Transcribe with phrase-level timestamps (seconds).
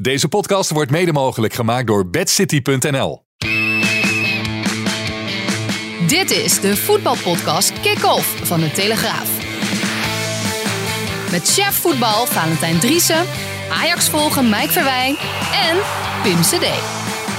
[0.00, 3.24] Deze podcast wordt mede mogelijk gemaakt door bedcity.nl.
[6.06, 9.28] Dit is de voetbalpodcast Kick-Off van de Telegraaf.
[11.30, 13.24] Met chef voetbal Valentijn Driessen,
[13.70, 15.16] Ajax volgen Mike Verwijn
[15.68, 15.76] en
[16.22, 16.66] Pim CD.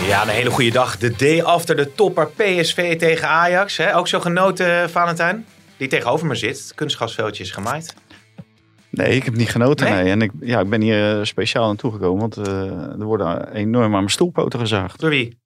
[0.07, 0.97] Ja, een hele goede dag.
[0.97, 3.77] De day after de topper PSV tegen Ajax.
[3.77, 3.95] Hè?
[3.95, 5.45] Ook zo genoten, Valentijn?
[5.77, 6.57] Die tegenover me zit.
[6.57, 7.93] Het kunstgrasveldje is gemaaid.
[8.95, 9.85] Nee, ik heb niet genoten.
[9.91, 10.03] Nee?
[10.03, 10.11] Nee?
[10.11, 13.83] En ik, ja, ik ben hier eh, speciaal naartoe gekomen, want eh, er worden enorm
[13.85, 14.99] aan mijn stoelpoten gezaagd.
[14.99, 15.43] Door wie?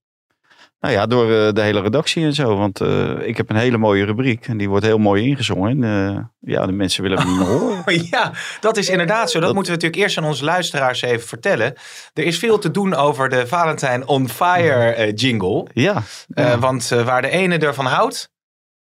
[0.80, 2.55] Nou ja, door eh, de hele redactie en zo.
[2.58, 2.81] Want
[3.22, 5.83] ik heb een hele mooie rubriek en die wordt heel mooi ingezongen.
[5.83, 7.83] En, ja, de mensen willen hem niet meer horen.
[8.11, 9.38] Ja, dat is inderdaad zo.
[9.39, 11.73] Dat, Dat- moeten we natuurlijk eerst aan onze luisteraars even vertellen.
[12.14, 15.67] Er is veel te doen over de Valentijn on Fire jingle.
[15.73, 16.59] Ja, ja.
[16.59, 18.31] want waar de ene ervan houdt,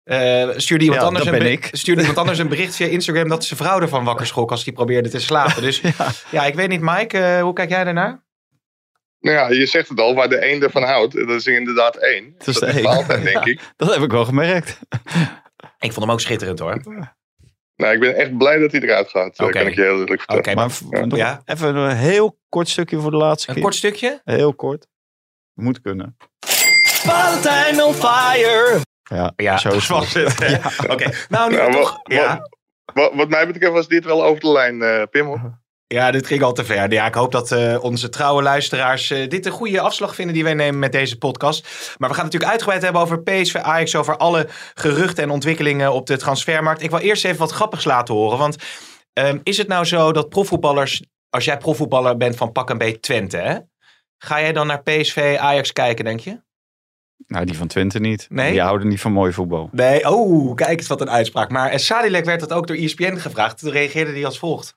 [0.08, 1.70] eh, stuurde, iemand Ja, anders een ik.
[1.82, 4.74] stuurde iemand anders een bericht via Instagram dat zijn vrouw ervan wakker schrok als die
[4.74, 5.62] probeerde te slapen.
[5.62, 5.82] Dus
[6.32, 8.26] ja, ik weet niet, Mike, eh, hoe kijk jij daarnaar?
[9.20, 11.14] Nou ja, je zegt het al, waar de een ervan houdt.
[11.14, 12.36] Dat is inderdaad één.
[12.38, 12.84] Dat is dat de één.
[12.84, 13.62] Valentijn, denk ik.
[13.76, 14.80] dat heb ik wel gemerkt.
[15.80, 16.82] Ik vond hem ook schitterend hoor.
[17.76, 19.40] Nou, ik ben echt blij dat hij eruit gaat.
[19.40, 19.44] Oké.
[19.44, 20.66] Dat kan ik je heel eerlijk vertellen.
[20.70, 21.42] Oké, Maar ja.
[21.46, 23.64] even een heel kort stukje voor de laatste een keer.
[23.64, 24.22] kort stukje?
[24.24, 24.88] Heel kort.
[25.54, 26.18] Moet kunnen.
[26.86, 28.80] Valentijn on fire!
[29.08, 30.60] Ja, Ja, zo was het.
[30.94, 32.00] Oké, nou nu we wat- toch...
[32.04, 32.48] Ja.
[32.94, 35.26] wat- Wat, mij betreft was dit wel over de lijn, eh Pim.
[35.26, 35.60] hoor.
[35.88, 36.92] Ja, dit ging al te ver.
[36.92, 40.44] Ja, ik hoop dat eh, onze trouwe luisteraars eh, dit een goede afslag vinden die
[40.44, 41.62] wij nemen met deze podcast.
[41.98, 45.92] Maar we gaan het natuurlijk uitgebreid hebben over PSV Ajax, over alle geruchten en ontwikkelingen
[45.94, 46.82] op de transfermarkt.
[46.82, 48.38] Ik wil eerst even wat grappigs laten horen.
[48.38, 48.56] Want
[49.14, 53.02] ehm, is het nou zo dat profvoetballers, als jij profvoetballer bent van pak een beet
[53.02, 53.58] Twente, hè,
[54.18, 56.42] ga jij dan naar PSV Ajax kijken, denk je?
[57.28, 58.28] Nou, die van Twente niet.
[58.30, 58.52] Nee?
[58.52, 59.70] Die houden niet van mooi voetbal.
[59.72, 61.50] Nee, oh, kijk eens wat een uitspraak.
[61.50, 63.60] Maar eh, Sadilek werd dat ook door ESPN gevraagd.
[63.60, 64.76] Toen reageerde hij als volgt.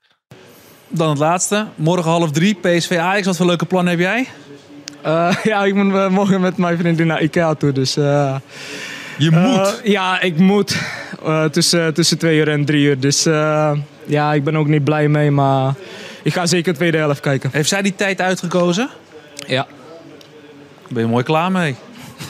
[0.89, 1.67] Dan het laatste.
[1.75, 3.27] Morgen half drie, PSV Ajax.
[3.27, 4.29] Wat voor leuke plannen heb jij?
[5.03, 7.97] Eh, ja, ik moet eh, morgen met mijn vriendin naar Ikea toe, dus...
[7.97, 8.37] eh,
[9.19, 9.81] Je moet.
[9.85, 10.77] ja, ik moet.
[11.25, 13.01] eh, tussen, tussen twee uur en drie uur.
[13.01, 13.73] Dus eh,
[14.07, 15.75] ja, ik ben ook niet blij mee, maar
[16.23, 17.51] ik ga zeker de tweede helft kijken.
[17.53, 18.89] Heeft zij die tijd uitgekozen?
[19.47, 19.67] Ja.
[20.89, 21.75] Ben je mooi klaar mee?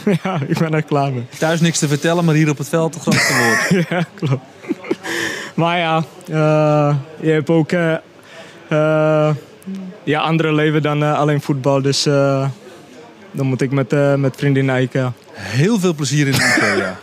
[0.23, 1.27] ja, ik ben er klaar mee.
[1.39, 3.85] Thuis niks te vertellen, maar hier op het veld het grootste woord.
[3.89, 4.45] ja, klopt.
[5.55, 7.97] maar ja, eh, je hebt ook eh,
[8.69, 9.35] eh,
[10.05, 11.83] ja, andere leven dan eh, alleen voetbal.
[11.83, 12.49] Dus eh,
[13.31, 15.13] dan moet ik met, eh, met vriendin naar Ikea.
[15.33, 16.99] Heel veel plezier in de Ikea.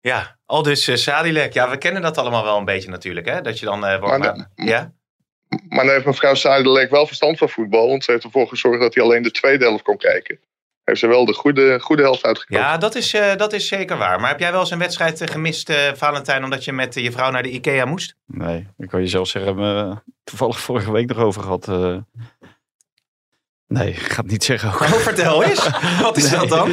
[0.00, 1.52] Ja, al dus Sadilek.
[1.52, 3.40] Ja, we kennen dat allemaal wel een beetje natuurlijk, hè?
[3.40, 4.18] Dat je dan eh, wordt...
[4.18, 4.92] Maar ja?
[5.68, 7.88] Maar dan heeft mevrouw Sadilek wel verstand van voetbal.
[7.88, 10.38] Want ze heeft ervoor gezorgd dat hij alleen de tweede helft kon kijken.
[10.92, 12.64] Heeft ze wel de goede, goede helft uitgekozen.
[12.64, 14.20] Ja, dat is, eh, dat is zeker waar.
[14.20, 17.12] Maar heb jij wel eens een wedstrijd eh, gemist, eh, Valentijn, omdat je met je
[17.12, 18.14] vrouw naar de IKEA moest?
[18.26, 21.68] Nee, ik kan je zelf zeggen, we hebben het toevallig vorige week nog over gehad.
[21.68, 21.96] eh.
[23.66, 24.80] nee, ik ga het niet zeggen ook.
[24.80, 25.70] Oh, vertel eens.
[26.02, 26.70] Wat is dat dan?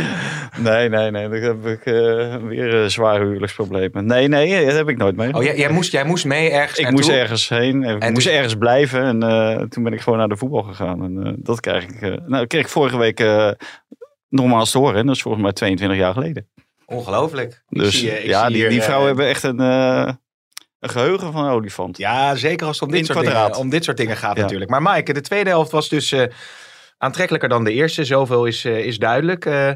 [0.57, 4.05] Nee, nee, nee, dan heb ik eh, weer een zware huwelijksproblemen.
[4.05, 5.33] Nee, nee, dat heb ik nooit mee.
[5.33, 7.01] Oh, jij, jij, moest, jij moest mee ergens ik naartoe?
[7.01, 10.19] moest ergens heen, ik En moest toen- ergens blijven en eh, toen ben ik gewoon
[10.19, 11.03] naar de voetbal gegaan.
[11.03, 13.51] En eh, dat krijg ik, eh, nou, dat kreeg ik vorige week eh,
[14.29, 14.95] nogmaals te horen.
[14.99, 16.49] En dat is volgens mij 22 jaar geleden.
[16.85, 17.63] Ongelooflijk.
[17.69, 19.59] Ik Dus zie, eh, ik ja, zie die, hier, die eh, vrouwen hebben echt een,
[19.59, 20.13] eh,
[20.79, 21.97] een geheugen van een olifant.
[21.97, 23.57] Ja, zeker als het om dit, In soort dingen, kwadraat.
[23.57, 24.41] om dit soort dingen gaat Ja.
[24.41, 24.69] natuurlijk.
[24.71, 26.23] Maar Maaike, de tweede helft was dus eh,
[26.97, 28.05] aantrekkelijker dan de eerste.
[28.05, 29.45] Zoveel is, eh, is duidelijk.
[29.45, 29.71] Eh,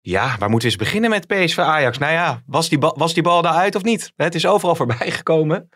[0.00, 1.98] ja, waar moeten we eens beginnen met PSV Ajax?
[1.98, 4.12] Nou ja, was die, bal, was die bal daaruit of niet?
[4.16, 5.68] Het is overal voorbij gekomen.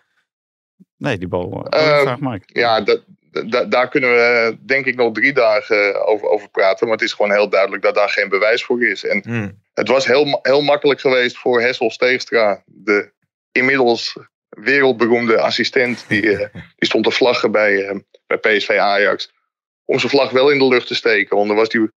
[0.97, 1.67] Nee, die bal.
[1.67, 2.45] Eh, Uh, vraag Mike.
[2.61, 6.87] Ja, dat, da- daar kunnen we denk ik nog drie dagen over, over praten.
[6.87, 9.05] Maar het is gewoon heel duidelijk dat daar geen bewijs voor is.
[9.05, 9.63] En Hmm.
[9.75, 13.13] het was heel, heel makkelijk geweest voor Hessel Steegstra, de
[13.53, 14.17] inmiddels
[14.49, 16.05] wereldberoemde assistent.
[16.09, 17.97] Die, eh, die stond te vlaggen bij, eh,
[18.27, 19.33] bij PSV Ajax.
[19.85, 21.37] Om zijn vlag wel in de lucht te steken.
[21.37, 21.91] Want dan was die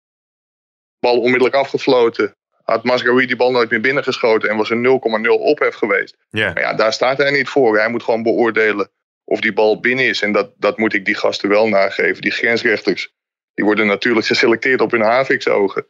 [0.99, 2.35] bal onmiddellijk afgefloten.
[2.65, 4.49] Had Mascarui die bal nooit meer binnengeschoten.
[4.49, 6.17] En was er 0,0 ophef geweest.
[6.55, 7.79] Maar ja, daar staat hij niet voor.
[7.79, 8.91] Hij moet gewoon beoordelen
[9.31, 10.23] of die bal binnen is.
[10.23, 12.23] En dat, dat moet ik die gasten wel nageven.
[12.23, 13.15] Die grensrechters.
[13.55, 15.87] Die worden natuurlijk geselecteerd op hun haviksogen.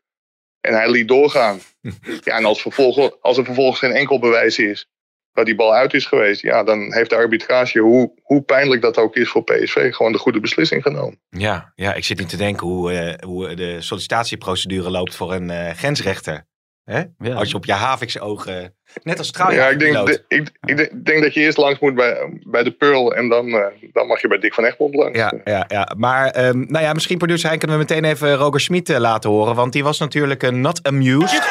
[0.60, 1.60] En hij liet doorgaan.
[2.24, 4.88] Ja, en als, vervolg, als er vervolgens geen enkel bewijs is.
[5.32, 6.42] dat die bal uit is geweest.
[6.42, 10.18] Ja, dan heeft de arbitrage, hoe, hoe pijnlijk dat ook is voor PSV, gewoon de
[10.18, 11.20] goede beslissing genomen.
[11.28, 15.50] Ja, ja, ik zit nu te denken hoe, eh, hoe de sollicitatieprocedure loopt voor een
[15.50, 16.46] eh, grensrechter.
[16.84, 17.02] Hè?
[17.18, 17.34] Ja.
[17.34, 19.50] Als je op je Havikse ogen, net als trouw.
[19.50, 22.70] Ja, ik denk, de- ik, ik denk- dat je eerst langs moet bij, bij de
[22.70, 25.18] Pearl en dan, eh, dan mag je bij Dick van Egmond langs.
[25.18, 25.92] Ja, ja, ja.
[25.96, 29.30] maar ehm, nou ja, misschien producer Hein kunnen we meteen even Roger Schmid eh, laten
[29.30, 29.54] horen.
[29.54, 31.42] Want die was natuurlijk een not amused.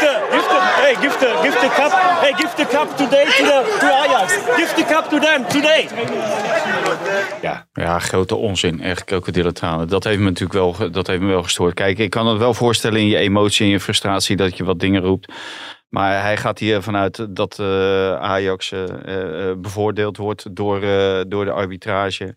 [0.90, 4.34] Hey, give the, give the cup, hey, give the cup today to the to Ajax.
[4.58, 5.88] Give the cup to them today.
[7.42, 8.82] Ja, Ja, grote onzin.
[8.82, 9.88] Echt krokodillentranen.
[9.88, 11.74] Dat heeft me natuurlijk wel, dat heeft me wel gestoord.
[11.74, 14.80] Kijk, ik kan het wel voorstellen in je emotie en je frustratie dat je wat
[14.80, 15.34] dingen roept.
[15.90, 18.84] Maar hij gaat hier vanuit dat eh, Ajax eh,
[19.58, 20.80] bevoordeeld wordt door,
[21.28, 22.36] door de arbitrage.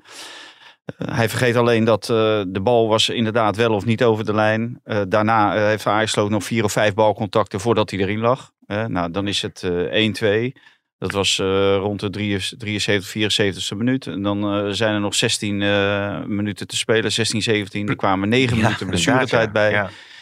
[0.85, 4.35] Eh, hij vergeet alleen dat eh, de bal was inderdaad wel of niet over de
[4.35, 4.81] lijn.
[4.85, 8.51] Eh, daarna heeft Ajax nog vier of vijf balcontacten voordat hij erin lag.
[8.67, 10.53] Nou, dan is het eh 1-2.
[11.03, 14.07] Dat was eh, rond de 73, 74, 74ste minuut.
[14.07, 17.13] En dan eh, zijn er nog 16 eh, minuten te spelen.
[17.13, 17.89] 16, 17.
[17.89, 19.53] Er kwamen 9 Ja, minuten blessuretijd ja.
[19.53, 19.71] bij.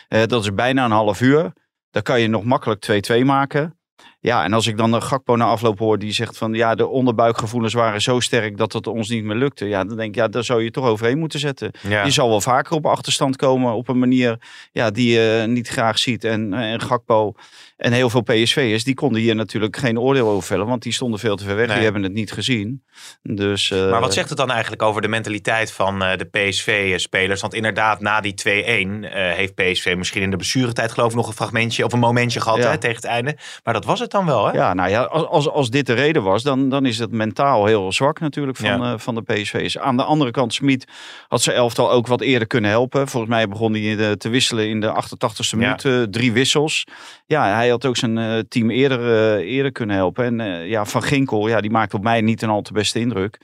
[0.09, 0.27] Ja.
[0.27, 1.53] Dat is bijna een half uur.
[1.91, 3.79] Dan kan je nog makkelijk 2-2 maken.
[4.23, 6.87] Ja, en als ik dan een Gakpo na afloop hoor die zegt van ja, de
[6.87, 9.67] onderbuikgevoelens waren zo sterk dat het ons niet meer lukte.
[9.67, 11.71] Ja, dan denk ik, ja, daar zou je toch overheen moeten zetten.
[11.89, 12.05] Ja.
[12.05, 14.39] Je zal wel vaker op achterstand komen op een manier
[14.73, 16.25] ja, die je niet graag ziet.
[16.25, 17.35] En, en Gakpo
[17.77, 21.21] en heel veel PSV'ers, die konden hier natuurlijk geen oordeel over vellen, want die stonden
[21.21, 21.67] veel te ver weg.
[21.67, 21.75] Nee.
[21.75, 22.85] Die hebben het niet gezien.
[23.23, 27.41] Dus, eh, Maar wat zegt het dan eigenlijk over de mentaliteit van eh, de PSV-spelers?
[27.41, 31.27] Want inderdaad, na die 2-1 eh, heeft PSV misschien in de blessuretijd geloof ik nog
[31.29, 32.71] een fragmentje of een momentje gehad Ja.
[32.71, 33.37] hè, tegen het einde.
[33.65, 34.53] Maar dat was het dan wel, hè?
[34.53, 37.67] Ja, nou ja, als, als, als dit de reden was, dan, dan is het mentaal
[37.67, 38.93] heel zwak natuurlijk van, Ja.
[38.93, 39.79] eh, van de PSV's.
[39.79, 40.85] Aan de andere kant, Smit
[41.29, 43.09] had zijn elftal ook wat eerder kunnen helpen.
[43.09, 45.85] Volgens mij begon hij te wisselen in de 88ste minuut.
[45.85, 46.85] eh, drie wissels.
[47.27, 50.41] Ja, hij had ook zijn eh, team eerder, eerder kunnen helpen.
[50.41, 53.39] En ja, Van Ginkel, ja, die maakte op mij niet een al te beste indruk.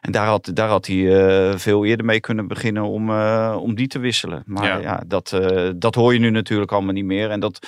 [0.00, 3.10] En daar had, daar had hij veel eerder mee kunnen beginnen om,
[3.54, 4.42] om die te wisselen.
[4.46, 4.78] Maar Ja.
[4.78, 5.40] ja, dat,
[5.76, 7.30] dat hoor je nu natuurlijk allemaal niet meer.
[7.30, 7.66] En dat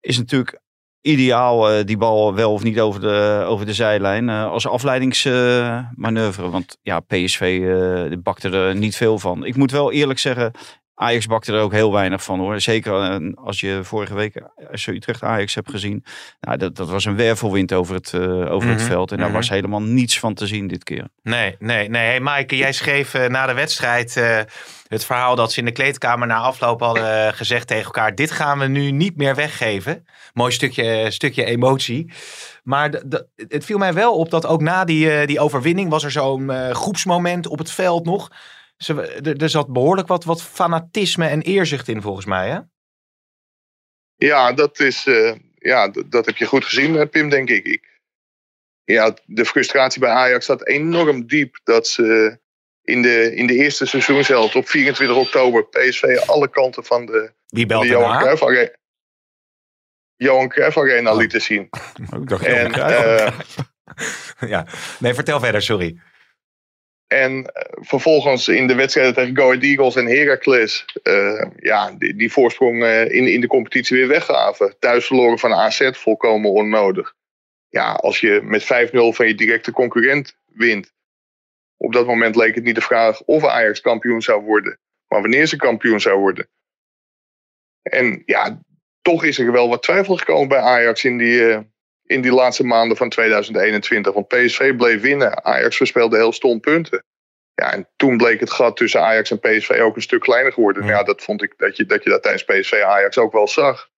[0.00, 0.60] is natuurlijk
[1.02, 4.28] ideaal, eh, die bal wel of niet over de, over de zijlijn.
[4.28, 6.50] eh, als afleidingsmanoeuvre.
[6.50, 9.44] Want ja, PSV eh, bakte er niet veel van.
[9.44, 10.52] Ik moet wel eerlijk zeggen,
[11.00, 12.60] Ajax bakte er ook heel weinig van hoor.
[12.60, 16.04] Zeker eh, als je vorige week eh, als je Utrecht Ajax hebt gezien.
[16.40, 18.20] Nou, dat, dat was een wervelwind over het, eh,
[18.52, 19.10] over Mhm, het veld.
[19.10, 19.36] En daar mhm.
[19.36, 21.08] was helemaal niets van te zien dit keer.
[21.22, 22.06] Nee, nee, nee.
[22.06, 24.14] Hey Maaike, jij schreef na de wedstrijd
[24.88, 28.58] het verhaal dat ze in de kleedkamer na afloop hadden gezegd tegen elkaar: dit gaan
[28.58, 30.06] we nu niet meer weggeven.
[30.32, 32.12] Mooi stukje, stukje emotie.
[32.62, 32.90] Maar
[33.48, 37.46] het viel mij wel op dat ook na die, die overwinning was er zo'n groepsmoment
[37.46, 38.30] op het veld nog.
[38.82, 39.02] Ze,
[39.38, 42.58] er, zat behoorlijk wat, wat fanatisme en eerzucht in volgens mij, hè?
[44.16, 47.64] Ja, dat, is, eh, ja dat heb je goed gezien, eh, Pim, denk ik.
[47.64, 48.00] ik.
[48.84, 51.60] Ja, de frustratie bij Ajax zat enorm diep.
[51.64, 52.38] Dat ze
[52.82, 57.66] in de, in de eerste seizoenshelft op 24 oktober PSV alle kanten van de, Wie
[57.66, 58.18] belt de Johan?
[58.18, 58.76] Cruijff Arena,
[60.16, 61.16] Johan Cruijff Arena Oh.
[61.18, 61.68] lieten zien.
[62.20, 63.38] Ik dacht, En, eh,
[64.50, 64.66] Ja,
[64.98, 66.00] nee, vertel verder, sorry.
[67.12, 70.84] En eh, vervolgens in de wedstrijden tegen Go Ahead Eagles en Heracles...
[71.02, 74.74] eh, ja, die, die voorsprong eh, in, in de competitie weer weggaven.
[74.78, 77.14] Thuis verloren van AZ, volkomen onnodig.
[77.68, 80.92] Ja, als je met 5-0 van je directe concurrent wint...
[81.76, 84.78] op dat moment leek het niet de vraag of Ajax kampioen zou worden...
[85.08, 86.48] maar wanneer ze kampioen zou worden.
[87.82, 88.62] En ja,
[89.02, 91.68] toch is er wel wat twijfel gekomen bij Ajax in die...
[92.10, 94.12] in die laatste maanden van 2021.
[94.14, 95.44] Want PSV bleef winnen.
[95.44, 97.04] Ajax verspeelde heel stom punten.
[97.54, 100.86] Ja, en toen bleek het gat tussen Ajax en PSV ook een stuk kleiner geworden.
[100.86, 103.88] Ja, dat vond ik dat je, dat je dat tijdens PSV Ajax ook wel zag.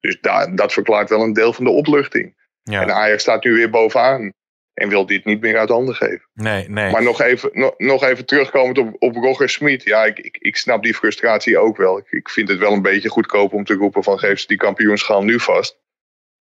[0.00, 2.36] Dus daar, dat verklaart wel een deel van de opluchting.
[2.62, 2.82] Ja.
[2.82, 4.32] En Ajax staat nu weer bovenaan.
[4.74, 6.28] En wil dit niet meer uit handen geven.
[6.34, 6.90] Nee, nee.
[6.90, 9.82] Maar nog even, nog, nog even terugkomend op, op Roger Smit.
[9.82, 11.98] Ja, ik, ik, ik snap die frustratie ook wel.
[11.98, 14.56] Ik, ik vind het wel een beetje goedkoop om te roepen van geef ze die
[14.56, 15.78] kampioenschaal nu vast.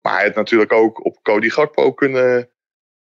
[0.05, 2.49] Maar hij had natuurlijk ook op Cody Gakpo kunnen,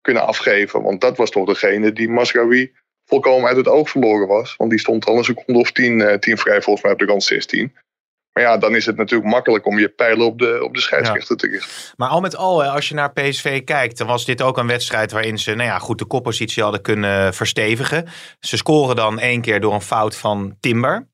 [0.01, 0.83] kunnen afgeven.
[0.83, 2.73] Want dat was toch degene die Masraoui
[3.05, 4.57] volkomen uit het oog verloren was.
[4.57, 7.05] Want die stond al een seconde of tien, eh, tien vrij volgens mij op de
[7.05, 7.77] rand 16.
[8.33, 11.37] Maar ja, dan is het natuurlijk makkelijk om je pijlen op de, op de scheidsrechter
[11.37, 11.95] te richten.
[11.97, 15.13] Maar al met al, als je naar PSV kijkt, dan was dit ook een wedstrijd
[15.13, 18.09] waarin ze nou ja, goed de koppositie hadden kunnen verstevigen.
[18.41, 21.09] Ze scoren dan één keer door een fout van Timber.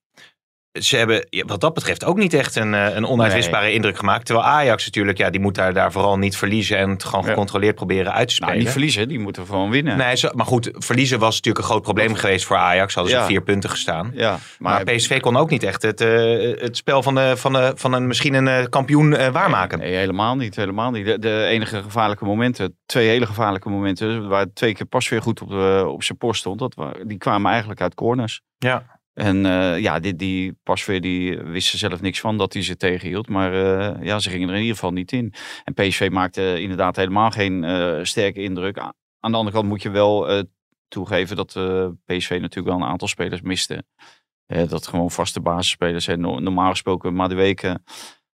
[0.73, 4.27] Ze hebben wat dat betreft ook niet echt een, eh, een onuitwisbare indruk gemaakt.
[4.27, 7.75] Terwijl Ajax natuurlijk, ja, die moet daar, daar vooral niet verliezen en het gewoon gecontroleerd
[7.75, 8.53] proberen uit te spelen.
[8.53, 9.97] Nou, niet verliezen, die moeten gewoon winnen.
[9.97, 12.95] Nee, maar goed, verliezen was natuurlijk een groot probleem geweest voor Ajax.
[12.95, 13.27] Hadden ze Ja.
[13.27, 14.11] vier punten gestaan.
[14.15, 17.73] Ja, Maar, PSV kon ook niet echt het, eh, het spel van, de, van, de,
[17.75, 19.79] van een misschien een eh, kampioen waarmaken.
[19.79, 20.57] Nee, helemaal niet.
[20.57, 21.07] Helemaal niet.
[21.07, 25.43] De, de enige gevaarlijke momenten, twee hele gevaarlijke momenten, waar twee keer pas weer goed
[25.43, 26.77] op, de, op zijn post stond, dat,
[27.07, 28.41] die kwamen eigenlijk uit corners.
[28.59, 28.92] Ja.
[29.15, 32.77] En eh, ja, die, die Pasveer die wist er zelf niks van dat hij ze
[32.77, 33.29] tegenhield.
[33.29, 35.33] Maar eh, ja, ze gingen er in ieder geval niet in.
[35.65, 38.79] En PSV maakte inderdaad helemaal geen eh, sterke indruk.
[38.79, 40.45] Aan de andere kant moet je wel
[40.89, 41.49] toegeven dat
[42.05, 43.85] PSV natuurlijk wel een aantal spelers miste.
[44.47, 46.21] Dat gewoon vaste basisspelers zijn.
[46.21, 47.83] No- Normaal gesproken, weken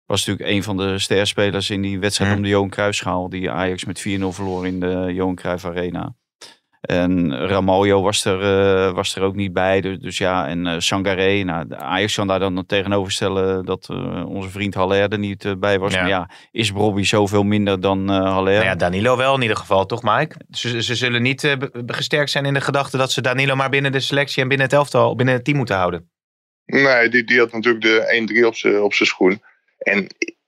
[0.07, 2.37] was natuurlijk een van de sterspelers in die wedstrijd Mm.
[2.37, 3.29] om de Johan Cruijffschaal.
[3.29, 6.15] Die Ajax met 4-0 verloor in de Johan Cruijff Arena.
[6.85, 9.81] En Ramaljo was er, eh, was er ook niet bij.
[9.81, 11.43] Dus, dus ja, en eh Sangaré.
[11.43, 15.79] Nou, Ajax kan daar dan tegenover stellen dat eh, onze vriend Haller er niet bij
[15.79, 15.93] was.
[15.93, 16.01] Ja.
[16.01, 18.53] Maar ja, is Bobby zoveel minder dan eh Haller?
[18.53, 20.37] Nou ja, Danilo wel in ieder geval, toch Mike?
[20.51, 24.01] Ze, ze zullen niet gesterkt zijn in de gedachte dat ze Danilo maar binnen de
[24.01, 26.11] selectie en binnen het elftal, binnen het team moeten houden.
[26.65, 29.43] Nee, die, die had natuurlijk de 1-3 op zijn op zijn schoen.
[29.79, 30.07] En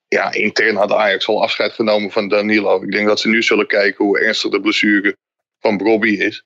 [0.09, 2.83] ja, intern had Ajax al afscheid genomen van Danilo.
[2.83, 5.17] Ik denk dat ze nu zullen kijken hoe ernstig de blessure
[5.67, 6.45] van Bobby is.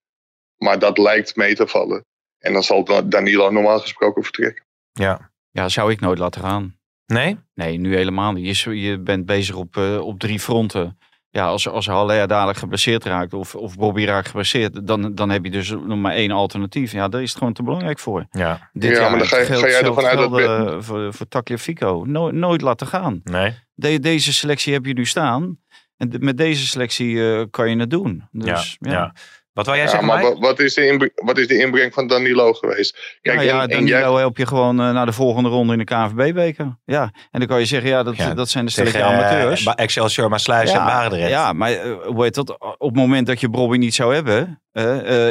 [0.56, 2.04] Maar dat lijkt mee te vallen.
[2.38, 4.64] En dan zal Da- Danilo normaal gesproken vertrekken.
[4.92, 5.30] Ja.
[5.50, 6.78] Ja, zou ik nooit laten gaan.
[7.06, 7.38] Nee?
[7.54, 8.44] Nee, nu helemaal niet.
[8.44, 10.98] Je, is- je bent bezig op, eh, op drie fronten.
[11.30, 15.44] Ja, als, als Haller dadelijk geblesseerd raakt of, of Bobby raakt geblesseerd, dan, dan heb
[15.44, 16.92] je dus nog maar één alternatief.
[16.92, 18.26] Ja, daar is het gewoon te belangrijk voor.
[18.30, 18.70] Ja.
[18.72, 20.82] Dit Ja, jaar maar dan ga je- geldt ga jij ervan hetzelfde uit dat eh,
[20.82, 22.04] voor, voor Tagliafico.
[22.06, 23.20] No, nooit laten gaan.
[23.24, 23.54] Nee?
[23.74, 25.58] De- deze selectie heb je nu staan.
[26.00, 28.28] En de- met deze selectie eh, kan je het doen.
[28.30, 28.98] Dus, ja, ja.
[28.98, 29.14] ja.
[29.52, 30.40] Wat wil jij Ja, zeggen, maar Mike?
[30.40, 33.18] wat, is de inbreng, wat is de inbreng van Danilo geweest?
[33.20, 35.72] Kijk, Nou ja, en, en Danilo jij, help je gewoon eh, naar de volgende ronde
[35.72, 36.78] in de KNVB-beker.
[36.84, 39.64] Ja, en dan kan je zeggen, ja, dat, Ja, dat zijn de Tegen stelletje amateurs.
[39.64, 41.30] eh, Excelsior, Maasluis en Barendrecht.
[41.30, 42.58] Ja, maar hoe heet dat?
[42.60, 44.62] Op het moment dat je Bobby niet zou hebben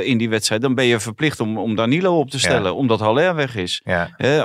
[0.03, 3.35] in die wedstrijd, dan ben je verplicht om, om Danilo op te stellen, omdat Haller
[3.35, 3.81] weg is.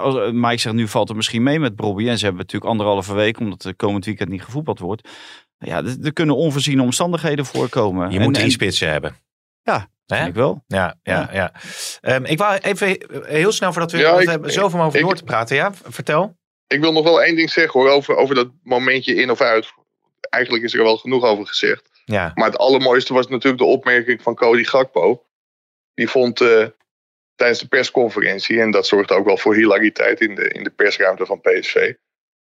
[0.01, 2.09] Als, Mike zegt, nu valt het misschien mee met Bobby.
[2.09, 5.09] En ze hebben natuurlijk anderhalve week, omdat er komend weekend niet gevoetbald wordt.
[5.65, 8.11] Ja, er, er kunnen onvoorziene omstandigheden voorkomen.
[8.11, 9.17] Je En- moet drie en- spitsen hebben.
[9.63, 10.65] Ja, vind ik wel.
[10.67, 11.53] Ja, ja, ja.
[12.01, 15.05] Ehm, ik wou even heel snel, voordat we, Ja, ik- hebben zoveel om over ik-
[15.05, 15.57] door te praten.
[15.57, 16.37] Ja, vertel.
[16.67, 19.73] ik wil nog wel één ding zeggen hoor, over, over dat momentje in of uit.
[20.21, 21.91] Eigenlijk is er wel genoeg over gezegd.
[22.05, 22.31] Ja.
[22.35, 25.25] Maar het allermooiste was natuurlijk de opmerking van Cody Gakpo.
[25.95, 26.67] Die vond eh,
[27.35, 31.27] tijdens de persconferentie, en dat zorgde ook wel voor hilariteit in de, in de persruimte
[31.27, 31.93] van PSV,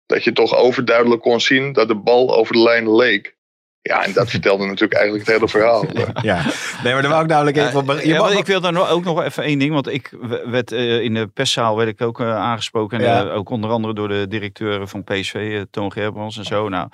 [0.06, 3.34] dat je toch overduidelijk kon zien dat de bal over de lijn leek.
[3.82, 5.84] Ja, en dat vertelde natuurlijk eigenlijk het hele verhaal.
[6.22, 6.42] ja.
[6.84, 7.90] Nee, maar daar wou ik namelijk even op...
[8.00, 9.72] Je Ja, mag- ik wil daar ook nog even één ding.
[9.72, 10.12] Want ik
[10.44, 13.00] werd eh, in de perszaal werd ik ook eh, aangesproken.
[13.00, 16.68] En eh, ook onder andere door de directeur van PSV, Toon Gerbrands en zo.
[16.68, 16.88] Nou,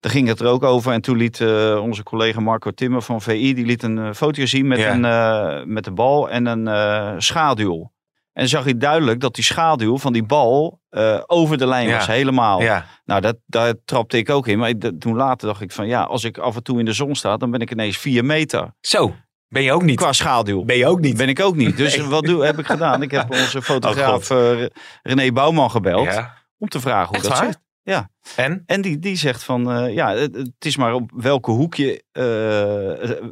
[0.00, 0.92] daar ging het er ook over.
[0.92, 3.54] En toen liet eh, onze collega Marco Timmer van VI...
[3.54, 4.92] die liet een foto zien met, Ja.
[4.92, 7.92] een, eh, met de bal en een eh, schaduw.
[8.40, 11.96] En zag je duidelijk dat die schaduw van die bal eh, over de lijn Ja.
[11.96, 12.62] was, helemaal.
[12.62, 12.86] Ja.
[13.04, 14.58] Nou, dat, daar trapte ik ook in.
[14.58, 16.92] Maar ik- toen later dacht ik van ja, als ik af en toe in de
[16.92, 18.74] zon sta, dan ben ik ineens vier meter.
[18.80, 19.14] Zo,
[19.48, 19.96] ben je ook niet.
[19.96, 20.64] Qua schaduw.
[20.64, 21.16] Ben je ook niet.
[21.16, 21.76] Ben ik ook niet.
[21.76, 22.06] Dus Nee.
[22.06, 23.02] wat doe, heb ik gedaan?
[23.02, 24.62] Ik heb onze fotograaf Oh,
[25.02, 26.34] René Bouwman gebeld Ja.
[26.58, 27.46] om te vragen hoe Echt dat waar?
[27.46, 27.60] zit.
[27.82, 28.10] Ja.
[28.36, 28.62] En?
[28.66, 32.04] En die, die zegt van, eh, ja, het, het is maar op welke hoek je,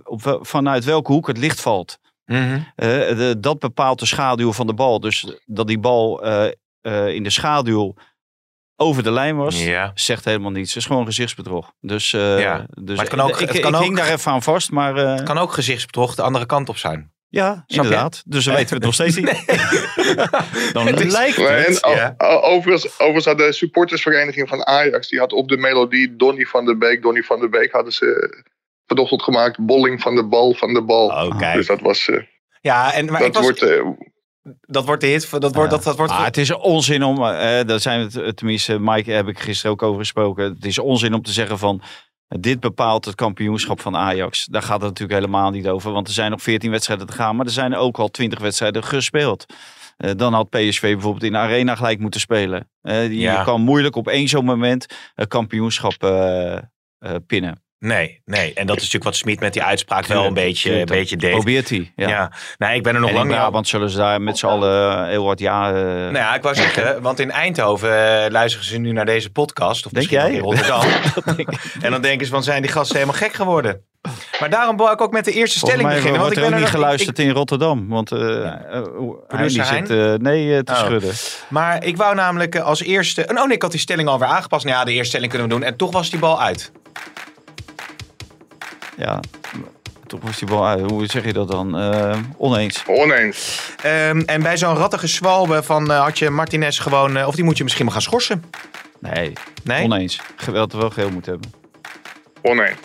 [0.04, 1.98] op, wel- vanuit welke hoek het licht valt.
[2.28, 2.60] Mhm.
[2.76, 5.00] Eh, de- dat bepaalt de schaduw van de bal.
[5.00, 7.94] Dus dat die bal eh, eh, in de schaduw
[8.76, 9.90] over de lijn was, Ja.
[9.94, 10.68] zegt helemaal niets.
[10.68, 11.72] Het is gewoon gezichtsbedrog.
[11.80, 12.66] Dus, eh, Ja.
[12.70, 14.70] dus Maar het kan ook- ik, het kan ik ook- hing daar even aan vast,
[14.70, 17.12] maar eh, Het kan ook gezichtsbedrog de andere kant op zijn.
[17.28, 17.74] ja, Snap je?
[17.76, 18.22] inderdaad.
[18.26, 19.44] Dus dan weten we het nog steeds niet.
[20.72, 21.80] Dan Het is- lijkt het.
[21.80, 22.14] en, ja.
[22.40, 26.78] overigens, overigens had de supportersvereniging van Ajax, die had op de melodie Donny van der
[26.78, 28.42] Beek, Donny van der Beek hadden ze
[28.88, 31.06] vanochtend gemaakt, bolling van de bal van de bal.
[31.06, 31.54] Oh, kijk.
[31.54, 32.22] Dus dat was, eh,
[32.60, 33.86] Ja, en, maar ik dat was, wordt, eh,
[34.60, 35.30] dat wordt de hit.
[35.30, 37.22] Dat wordt, dat, dat wordt Ah, het is onzin om, eh,
[37.66, 40.44] daar zijn we het, tenminste, Mike heb ik gisteren ook over gesproken.
[40.44, 41.82] Het is onzin om te zeggen van,
[42.28, 44.44] dit bepaalt het kampioenschap van Ajax.
[44.44, 47.36] Daar gaat het natuurlijk helemaal niet over, want er zijn nog 14 wedstrijden te gaan,
[47.36, 49.44] maar er zijn ook al 20 wedstrijden gespeeld.
[49.96, 52.70] Eh, dan had PSV bijvoorbeeld in de arena gelijk moeten spelen.
[52.82, 53.42] Eh, je Ja.
[53.44, 56.62] kan moeilijk op één zo'n moment een kampioenschap eh, eh,
[57.26, 57.62] pinnen.
[57.80, 58.52] Nee, nee.
[58.54, 61.30] En dat is natuurlijk wat Smit met die uitspraak wel een beetje, een beetje deed.
[61.30, 61.92] Probeert hij.
[61.96, 62.08] Ja.
[62.08, 62.32] Ja.
[62.58, 64.98] Nee, ik ben er nog en lang niet Brabant zullen ze daar met z'n allen
[65.02, 65.68] eh, heel wat ja...
[65.68, 69.30] eh, Nou ja, ik wou zeggen, want in Eindhoven eh, luisteren ze nu naar deze
[69.30, 69.86] podcast.
[69.86, 70.36] Of Denk misschien jij?
[70.36, 70.80] in Rotterdam.
[71.84, 73.82] en dan denken ze van, zijn die gasten helemaal gek geworden?
[74.40, 76.20] Maar daarom wou ik ook met de eerste Volgens stelling mij beginnen.
[76.20, 77.88] Want wordt ik er ben er niet nog- ik- geluisterd in Rotterdam.
[77.88, 78.82] Want eh eh,
[79.28, 79.88] hij zit
[80.22, 80.78] nee te Oh.
[80.78, 81.12] schudden.
[81.48, 83.28] Maar ik wou namelijk als eerste...
[83.34, 84.64] Oh nee, ik had die stelling alweer aangepast.
[84.64, 85.62] Nou ja, de eerste stelling kunnen we doen.
[85.64, 86.72] En toch was die bal uit.
[88.98, 89.20] Ja,
[90.06, 90.90] toch was die bal uit.
[90.90, 91.78] Hoe zeg je dat dan?
[91.78, 92.82] Eh, oneens.
[92.86, 93.60] Oneens.
[93.82, 97.16] Ehm, en bij zo'n rattige zwalbe van eh, had je Martinez gewoon...
[97.16, 98.44] eh, of die moet je misschien maar gaan schorsen.
[99.00, 99.32] Nee,
[99.64, 99.84] Nee?
[99.84, 100.20] oneens.
[100.36, 101.52] Geweld wel geel moet hebben.
[102.42, 102.76] Oneens.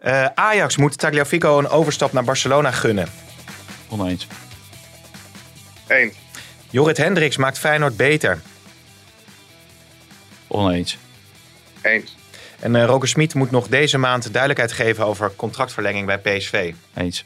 [0.00, 3.08] Eh, Ajax moet Tagliafico een overstap naar Barcelona gunnen.
[3.88, 4.26] Oneens.
[5.88, 6.14] Eens.
[6.70, 8.40] Jorrit Hendricks maakt Feyenoord beter.
[10.46, 10.98] Oneens.
[11.82, 12.16] Eens.
[12.64, 16.72] En eh Roger Smit moet nog deze maand duidelijkheid geven over contractverlenging bij PSV.
[16.94, 17.24] Eens.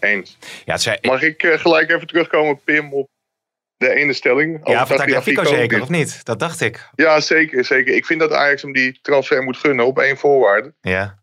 [0.00, 0.38] Eens.
[0.64, 3.08] Ja, het zei, Mag ik eh, gelijk even terugkomen, Pim, op
[3.76, 4.60] de ene stelling?
[4.64, 5.44] ja van Tagliafico.
[5.44, 6.24] zeker, of niet?
[6.24, 6.88] Dat dacht ik.
[6.94, 7.94] Ja, zeker, zeker.
[7.94, 10.74] Ik vind dat Ajax hem die transfer moet gunnen op één voorwaarde.
[10.80, 11.22] Ja.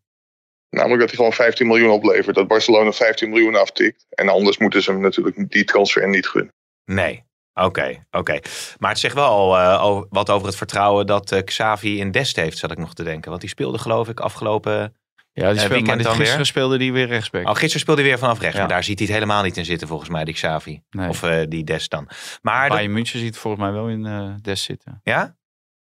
[0.69, 2.35] Namelijk dat hij gewoon 15 miljoen oplevert.
[2.35, 4.05] Dat Barcelona 15 miljoen aftikt.
[4.09, 6.53] En anders moeten ze hem natuurlijk die transfer niet gunnen.
[6.85, 7.23] Nee.
[7.53, 8.39] Oké, oké.
[8.79, 12.35] Maar het zegt wel eh, over- wat over het vertrouwen dat eh, Xavi in Dest
[12.35, 13.29] heeft, zat ik nog te denken.
[13.29, 14.71] Want die speelde geloof ik afgelopen...
[14.71, 14.87] Ja,
[15.33, 16.45] die Eh, speelde, weekend maar dit dan gisteren weer?
[16.45, 17.41] speelde die weer rechtsback.
[17.47, 18.55] Oh, gisteren speelde hij weer vanaf rechts.
[18.55, 18.61] Ja.
[18.61, 20.81] Maar daar ziet hij het helemaal niet in zitten volgens mij, die Xavi.
[20.89, 21.09] Nee.
[21.09, 22.09] Of eh, die Dest dan.
[22.41, 24.99] Maar, dat- Bayern München ziet volgens mij wel in eh Des zitten.
[25.03, 25.35] ja?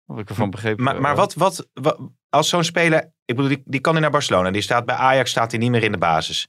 [0.05, 1.99] Wat ik ervan begrepen Maar, maar wat, wat, wat-
[2.29, 4.51] als zo'n speler, ik bedoel, die, die kan nu naar Barcelona.
[4.51, 6.47] Die staat bij Ajax, staat hij niet meer in de basis.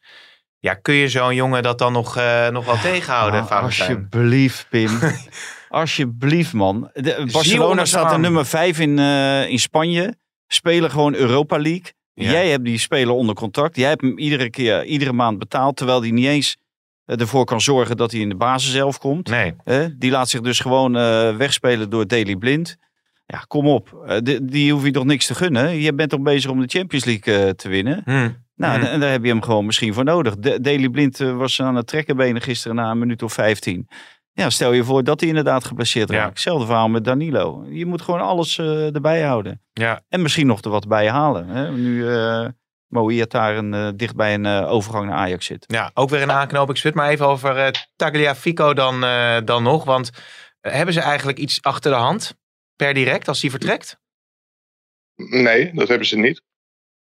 [0.60, 4.98] Ja, kun je zo'n jongen dat dan nog, eh, nog wel tegenhouden, Ah, alsjeblieft, Pim.
[5.68, 6.90] alsjeblieft, man.
[6.92, 10.14] De, Barcelona staat er nummer 5 in, eh, in Spanje.
[10.46, 11.92] Spelen gewoon Europa League.
[12.14, 12.30] Ja.
[12.30, 13.76] Jij hebt die speler onder contract.
[13.76, 15.76] Jij hebt hem iedere keer, iedere maand betaald.
[15.76, 16.56] Terwijl hij niet eens
[17.04, 19.28] eh, ervoor kan zorgen dat hij in de basis zelf komt.
[19.28, 19.54] Nee.
[19.98, 22.76] Die laat zich dus gewoon eh, wegspelen door Daily Blind.
[23.26, 24.12] Ja, kom op.
[24.22, 25.76] Die, die hoef je toch niks te gunnen.
[25.80, 28.02] Je bent toch bezig om de Champions League te winnen.
[28.04, 28.30] Hm.
[28.60, 30.36] Nou, en, daar heb je hem gewoon misschien voor nodig.
[30.36, 33.88] De, Daily Blind eh, was aan het trekkenbenen gisteren na een minuut of 15.
[34.32, 36.16] Ja, stel je voor dat hij inderdaad geblesseerd Ja.
[36.16, 36.28] raakt.
[36.28, 37.64] Hetzelfde verhaal met Danilo.
[37.68, 39.62] Je moet gewoon alles eh, erbij houden.
[39.72, 40.02] Ja.
[40.08, 41.48] En misschien nog er wat bij halen.
[41.48, 41.70] Hè?
[41.70, 42.48] Nu eh
[42.90, 45.64] een, eh, dicht bij een eh, overgang naar Ajax zit.
[45.66, 46.94] Ja, ook weer een aanknopingspunt.
[46.94, 49.84] Maar even over eh, Tagliafico dan, eh, dan nog.
[49.84, 50.10] Want
[50.60, 52.38] hebben ze eigenlijk iets achter de hand
[52.76, 53.98] per direct als die vertrekt?
[55.16, 56.42] Nee, dat hebben ze niet.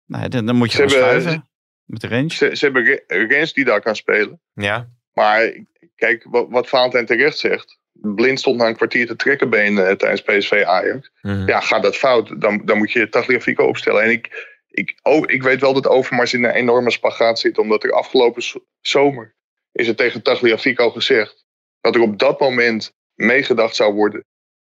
[0.06, 1.49] Nee, dan, dan moet je Ze gaan hebben- schuiven.
[1.84, 2.34] Met de range.
[2.34, 4.40] Ze, ze hebben Re- Rens die daar kan spelen.
[4.54, 4.88] Ja.
[5.12, 5.52] Maar
[5.96, 7.78] kijk, wat, wat Valentijn terecht zegt.
[7.92, 11.11] Blind stond na een kwartier te trekkenbeen eh, tijdens PSV Ajax.
[11.23, 11.49] Mhm.
[11.49, 14.02] Ja, gaat dat fout, dan, dan moet je Tagliafico opstellen.
[14.02, 17.58] En ik, ik, oh, ik weet wel dat Overmars in een enorme spagaat zit.
[17.58, 18.43] Omdat er afgelopen
[18.80, 19.34] zomer
[19.73, 21.47] is er tegen Tagliafico gezegd...
[21.80, 24.25] dat er op dat moment meegedacht zou worden...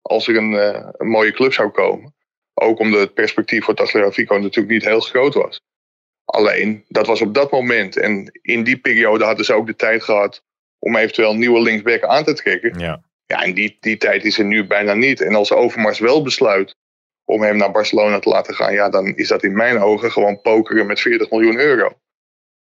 [0.02, 2.16] als er een, eh, een mooie club zou komen.
[2.60, 5.62] Ook omdat het perspectief voor Tagliafico natuurlijk niet heel groot was.
[6.26, 7.98] Alleen, dat was op dat moment.
[7.98, 10.42] En in die periode hadden ze ook de tijd gehad...
[10.80, 12.80] om eventueel nieuwe linksback aan te trekken.
[12.80, 13.02] Ja.
[13.26, 15.22] Ja, en die, die tijd is er nu bijna niet.
[15.22, 16.76] En als Overmars wel besluit
[17.26, 20.42] om hem naar Barcelona te laten gaan, ja, dan is dat in mijn ogen gewoon
[20.42, 21.92] pokeren met 40 miljoen euro.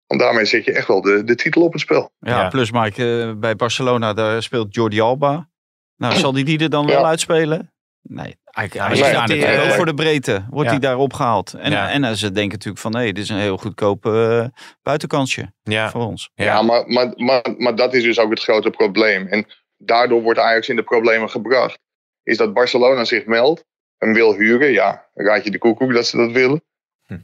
[0.07, 2.11] Want daarmee zet je echt wel de, de titel op het spel.
[2.19, 2.47] Ja, Ja.
[2.49, 5.49] plus Mike, eh, bij Barcelona daar speelt Jordi Alba.
[5.97, 6.93] Nou, zal die die er dan Ja.
[6.93, 7.71] wel uitspelen?
[8.09, 10.45] Nee, eigenlijk, hij natuurlijk ook voor de breedte.
[10.49, 10.75] Wordt ja.
[10.77, 11.53] hij daar opgehaald.
[11.53, 11.89] En, Ja.
[11.89, 14.45] en eh, ze denken natuurlijk van, nee, dit is een heel goedkoop eh,
[14.81, 15.89] buitenkansje Ja.
[15.89, 16.29] voor ons.
[16.33, 16.45] Ja.
[16.45, 19.27] Ja, maar, maar, maar, maar dat is dus ook het grote probleem.
[19.27, 19.45] En
[19.77, 21.79] daardoor wordt Ajax in de problemen gebracht.
[22.23, 23.65] Is dat Barcelona zich meldt
[23.97, 24.71] en wil huren.
[24.71, 26.63] Ja, raad je de koekoek dat ze dat willen.
[27.05, 27.17] Hm.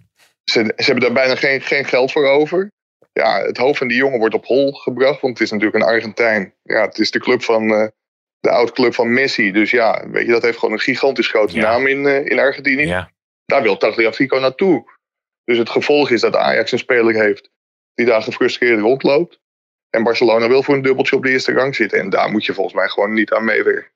[0.43, 2.71] Ze, ze hebben daar bijna geen, geen geld voor over.
[3.13, 5.21] Ja, het hoofd van die jongen wordt op hol gebracht.
[5.21, 6.53] Want het is natuurlijk een Argentijn.
[6.63, 7.73] Ja, het is de club van...
[7.73, 7.87] eh,
[8.39, 9.51] de oud-club van Messi.
[9.51, 11.61] Dus ja, weet je, dat heeft gewoon een gigantisch grote Ja.
[11.61, 12.85] naam in, eh, in Argentinië.
[12.87, 13.11] Ja.
[13.45, 14.97] Daar wil Tagliafico naartoe.
[15.43, 17.49] Dus het gevolg is dat Ajax een speler heeft
[17.93, 19.39] die daar gefrustreerd rondloopt.
[19.89, 21.99] En Barcelona wil voor een dubbeltje op de eerste rang zitten.
[21.99, 23.91] En daar moet je volgens mij gewoon niet aan meewerken.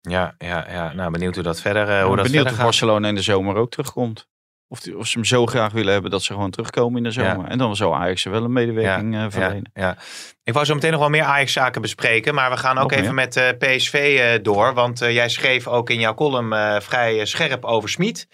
[0.00, 0.92] Ja, ja, ja.
[0.92, 2.64] Nou, benieuwd hoe dat verder, eh, Ik hoe ben dat benieuwd verder gaat.
[2.64, 4.28] Barcelona in de zomer ook terugkomt.
[4.68, 7.10] Of, die- of ze hem zo graag willen hebben dat ze gewoon terugkomen in de
[7.10, 7.46] zomer.
[7.48, 9.70] En dan zou Ajax er wel een medewerking eh, Ja, verlenen.
[9.74, 9.96] ja.
[10.44, 12.34] Ik wou zo meteen nog wel meer Ajax-zaken bespreken.
[12.34, 13.24] Maar we gaan ook Nog even meer?
[13.24, 14.74] met eh, PSV eh, door.
[14.74, 18.28] Want jij schreef ook in jouw column vrij scherp over Smit.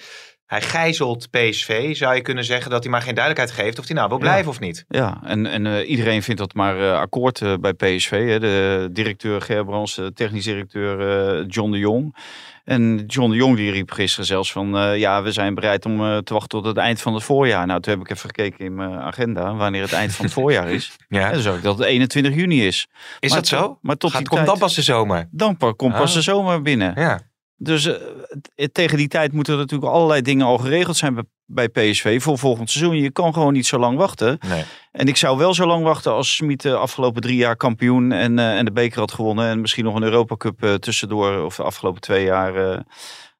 [0.46, 1.96] Hij gijzelt PSV.
[1.96, 4.50] Zou je kunnen zeggen dat hij maar geen duidelijkheid geeft of hij nou wil blijven
[4.50, 4.84] of niet?
[4.88, 8.10] Ja, en, en iedereen vindt dat maar akkoord bij PSV.
[8.28, 8.40] Hè.
[8.40, 12.16] De directeur Gerbrands, de technisch directeur John de Jong.
[12.64, 14.76] En John de Jong die riep gisteren zelfs van...
[14.78, 17.66] eh, ja, we zijn bereid om eh, te wachten tot het eind van het voorjaar.
[17.66, 20.70] Nou, toen heb ik even gekeken in mijn agenda wanneer het eind van het voorjaar
[20.70, 20.96] is.
[21.08, 21.26] Ja.
[21.26, 22.86] En dan zag ik dat het 21 juni is.
[23.20, 23.78] Is Maar dat zo?
[23.82, 25.28] Maar tot Gaat, die komt tijd, dan pas de zomer?
[25.30, 26.14] dan komt pas Ah.
[26.14, 26.92] de zomer binnen.
[26.96, 27.20] Ja.
[27.62, 32.22] Dus eh, tegen die tijd moeten er natuurlijk allerlei dingen al geregeld zijn bij, PSV
[32.22, 32.96] voor volgend seizoen.
[32.96, 34.38] Je kan gewoon niet zo lang wachten.
[34.48, 34.64] Nee.
[34.92, 38.38] En ik zou wel zo lang wachten als Smit de afgelopen drie jaar kampioen en,
[38.38, 39.48] eh, en de beker had gewonnen.
[39.48, 42.80] En misschien nog een Europa Cup eh, tussendoor of de afgelopen twee jaar eh,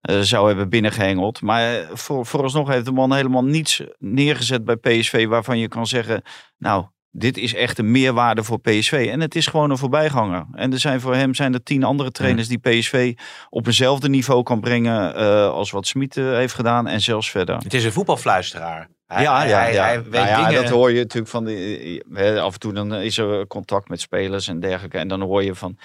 [0.02, 1.40] eh, zou hebben binnengehengeld.
[1.40, 5.86] Maar eh, voor, vooralsnog heeft de man helemaal niets neergezet bij PSV waarvan je kan
[5.86, 6.22] zeggen,
[6.58, 9.08] nou, dit is echt een meerwaarde voor PSV.
[9.10, 10.46] En het is gewoon een voorbijganger.
[10.52, 13.14] En er zijn voor hem zijn er tien andere trainers die PSV
[13.50, 17.56] op eenzelfde niveau kan brengen eh, als wat Smit eh, heeft gedaan en zelfs verder.
[17.56, 18.88] Het is een voetbalfluisteraar.
[19.06, 19.84] Hij, ja, hij, ja, hij, ja.
[19.84, 20.62] hij weet Nou ja, dingen.
[20.62, 24.48] dat hoor je natuurlijk van de, af en toe dan is er contact met spelers
[24.48, 24.98] en dergelijke.
[24.98, 25.78] En dan hoor je van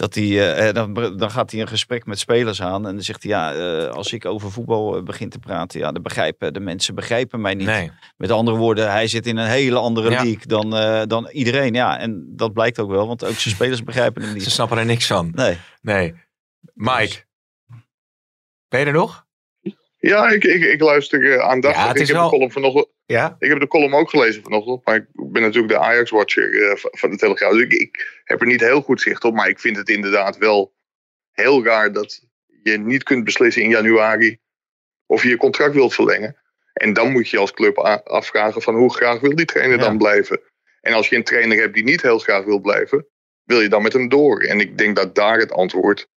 [0.00, 3.22] dat hij, eh, dan, dan gaat hij een gesprek met spelers aan en dan zegt
[3.22, 6.60] hij ja, eh, als ik over voetbal eh, begin te praten, ja, dan begrijpen de
[6.60, 7.66] mensen begrijpen mij niet.
[7.66, 7.90] Nee.
[8.16, 10.22] Met andere woorden, hij zit in een hele andere Ja.
[10.22, 11.74] league dan, eh, dan iedereen.
[11.74, 14.50] Ja, en dat blijkt ook wel, want ook zijn spelers begrijpen hem Ze niet.
[14.50, 15.30] snappen er niks van.
[15.34, 15.56] Nee.
[15.80, 16.14] Nee.
[16.74, 17.24] Mike.
[18.68, 19.26] Ben je er nog?
[19.98, 21.82] Ja, ik, ik, ik luister eh, aandachtig.
[21.82, 22.86] Ja, het is ik heb wel- de column vanochtend.
[23.10, 23.36] Ja.
[23.38, 27.10] Ik heb de column ook gelezen vanochtend, maar ik ben natuurlijk de Ajax-watcher eh, van-
[27.10, 27.52] de Telegraaf.
[27.52, 30.36] Dus ik, ik heb er niet heel goed zicht op, maar ik vind het inderdaad
[30.36, 30.74] wel
[31.32, 32.26] heel raar dat
[32.62, 34.38] je niet kunt beslissen in januari
[35.06, 36.36] of je je contract wilt verlengen.
[36.72, 39.84] En dan moet je als club afvragen van hoe graag wil die trainer Ja.
[39.84, 40.40] dan blijven.
[40.80, 43.06] En als je een trainer hebt die niet heel graag wil blijven,
[43.44, 44.40] wil je dan met hem door?
[44.42, 46.08] En ik denk dat daar het antwoord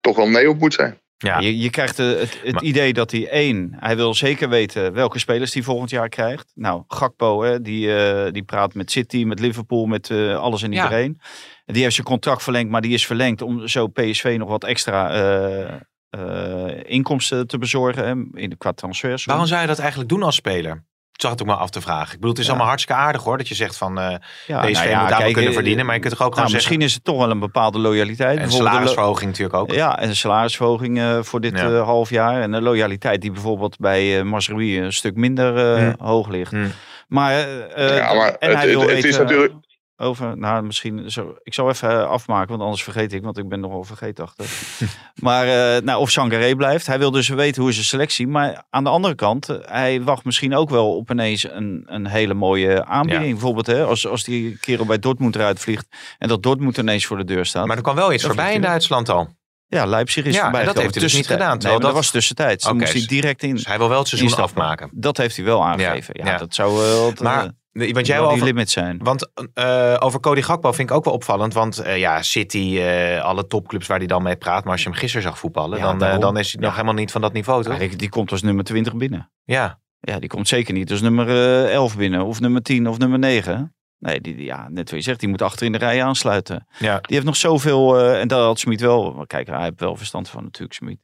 [0.00, 1.00] toch wel nee op moet zijn.
[1.18, 1.38] Ja.
[1.38, 4.92] Je, je krijgt eh, het, het Maar- idee dat hij één, hij wil zeker weten
[4.92, 6.52] welke spelers hij volgend jaar krijgt.
[6.54, 10.72] Nou, Gakpo, hè, die, eh, die praat met City, met Liverpool, met eh, alles en
[10.72, 10.82] Ja.
[10.82, 11.20] iedereen.
[11.64, 15.10] Die heeft zijn contract verlengd, maar die is verlengd om zo PSV nog wat extra
[15.10, 15.74] eh,
[16.10, 19.24] eh, inkomsten te bezorgen hè, in de qua transfers.
[19.24, 20.84] Waarom zou je dat eigenlijk doen als speler?
[21.16, 22.06] Zag het ook maar af te vragen.
[22.06, 22.50] Ik bedoel, het is Ja.
[22.50, 23.38] allemaal hartstikke aardig hoor.
[23.38, 25.86] Dat je zegt van eh Ja, PSV nou ja, moet daar kijk, kunnen eh, verdienen.
[25.86, 26.78] Maar je kunt toch ook gewoon Nou, zeggen...
[26.78, 28.38] misschien is het toch wel een bepaalde loyaliteit.
[28.38, 29.72] En salarisverhoging natuurlijk ook.
[29.72, 31.70] Ja, en een salarisverhoging eh, voor dit Ja.
[31.70, 32.40] eh, half jaar.
[32.40, 35.94] En een loyaliteit die bijvoorbeeld bij eh Mazraoui een stuk minder eh, Hmm.
[35.98, 36.50] hoog ligt.
[36.50, 36.72] Hmm.
[37.08, 39.54] Maar, Ja, maar en het- hij wil het- het is natuurlijk-
[39.96, 43.48] over, nou misschien, zo, ik zal even eh, afmaken, want anders vergeet ik, want ik
[43.48, 44.78] ben nogal vergeetachtig.
[45.14, 48.26] maar eh, nou, of Sangaré blijft, hij wil dus weten hoe is zijn selectie.
[48.26, 52.06] Maar aan de andere kant, eh, hij wacht misschien ook wel op ineens een, een
[52.06, 53.26] hele mooie aanbieding.
[53.26, 53.32] Ja.
[53.32, 55.86] Bijvoorbeeld hè, als, als die kerel bij Dortmund eruit vliegt
[56.18, 57.66] en dat Dortmund ineens voor de deur staat.
[57.66, 58.60] Maar er kwam wel iets voorbij in.
[58.60, 59.28] Duitsland al.
[59.68, 62.10] Ja, Leipzig is Ja, voorbij dat heeft hij dus niet gedaan, Nee, dat dat- was
[62.10, 62.64] tussentijds.
[62.64, 63.54] Dan Oké, moest hij direct in.
[63.54, 64.90] Dus hij wil wel het seizoen afmaken.
[64.92, 66.14] Dat heeft hij wel aangegeven.
[66.18, 66.38] Ja, ja.
[66.38, 68.98] dat zou wel Maar, want jij wel die over, limit zijn.
[69.02, 71.54] Want eh, over Cody Gakpo vind ik ook wel opvallend.
[71.54, 74.62] Want eh, ja, City, eh, alle topclubs waar hij dan mee praat.
[74.64, 77.10] Maar als je hem gisteren zag voetballen, Ja, dan, dan is hij nog helemaal niet
[77.12, 77.78] van dat niveau, toch?
[77.78, 79.30] Die, die komt als nummer 20 binnen.
[79.44, 82.24] Ja, Ja, die komt zeker niet als nummer eh 11 binnen.
[82.24, 83.74] Of nummer 10 of nummer 9.
[83.98, 86.66] Nee, die, die- ja, net wat je zegt, die moet achter in de rij aansluiten.
[86.78, 86.94] ja.
[87.00, 90.28] Die heeft nog zoveel, en daar had Smit wel, maar kijk, hij heeft wel verstand
[90.28, 90.98] van natuurlijk, Smit.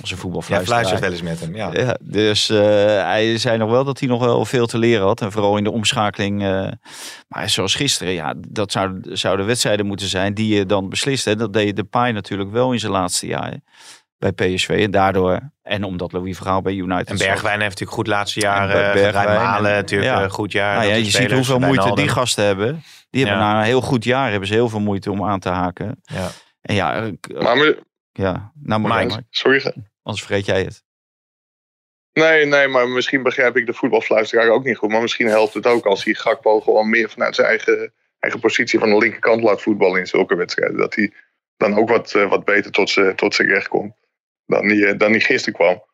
[0.00, 0.84] Als een ja voetbalfluisteraar.
[0.84, 1.54] fluistert wel eens met hem.
[1.56, 1.86] Ja.
[1.86, 2.58] Ja, dus eh,
[3.02, 5.20] hij zei nog wel dat hij nog wel veel te leren had.
[5.20, 6.42] En vooral in de omschakeling.
[6.42, 6.68] eh,
[7.28, 11.24] maar zoals gisteren, ja, dat zouden zouden wedstrijden moeten zijn die je dan beslist.
[11.24, 11.36] Hè.
[11.36, 13.54] Dat deed de Pai natuurlijk wel in zijn laatste jaar
[14.18, 14.68] bij PSV.
[14.84, 17.26] En daardoor, en omdat Louis Vergaal bij United En zat.
[17.26, 18.68] Bergwijn heeft natuurlijk goed laatste jaar.
[18.70, 20.22] Eh Bergwijn Malen en- natuurlijk ja.
[20.22, 20.76] een goed jaar.
[20.76, 22.82] Nou ja, je ziet hoeveel moeite die gasten hebben.
[23.10, 23.52] Die hebben Ja.
[23.52, 26.00] na een heel goed jaar hebben ze heel veel moeite om aan te haken.
[26.02, 26.28] Ja.
[26.60, 27.74] En ja, Maar
[28.18, 29.14] ja nou maar, Mike.
[29.14, 30.82] maar sorry, anders vergeet jij het.
[32.12, 34.90] Nee, nee, maar misschien begrijp ik de voetbalfluisteraar ook niet goed.
[34.90, 38.78] Maar misschien helpt het ook als hij Gakpo gewoon meer vanuit zijn eigen, eigen positie
[38.78, 40.76] van de linkerkant laat voetballen in zulke wedstrijden.
[40.76, 41.12] Dat hij
[41.56, 43.94] dan ook wat, eh, wat beter tot zijn tot zijn recht komt
[44.46, 45.84] dan hij, eh, dan gisteren kwam.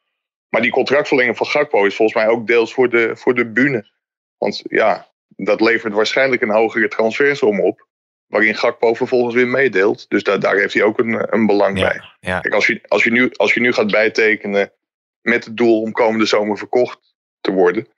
[0.49, 3.91] Maar die contractverlenging van Gakpo is volgens mij ook deels voor de, voor de bühne.
[4.39, 7.87] Want ja, dat levert waarschijnlijk een hogere transfersom op.
[8.35, 10.07] Waarin Gakpo vervolgens weer meedeelt.
[10.09, 12.01] Dus daar, daar heeft hij ook een, een belang Ja, bij.
[12.21, 12.41] ja.
[12.41, 14.73] Kijk, als je, als, je nu, als je nu gaat bijtekenen
[15.21, 17.89] met het doel om komende zomer verkocht te worden,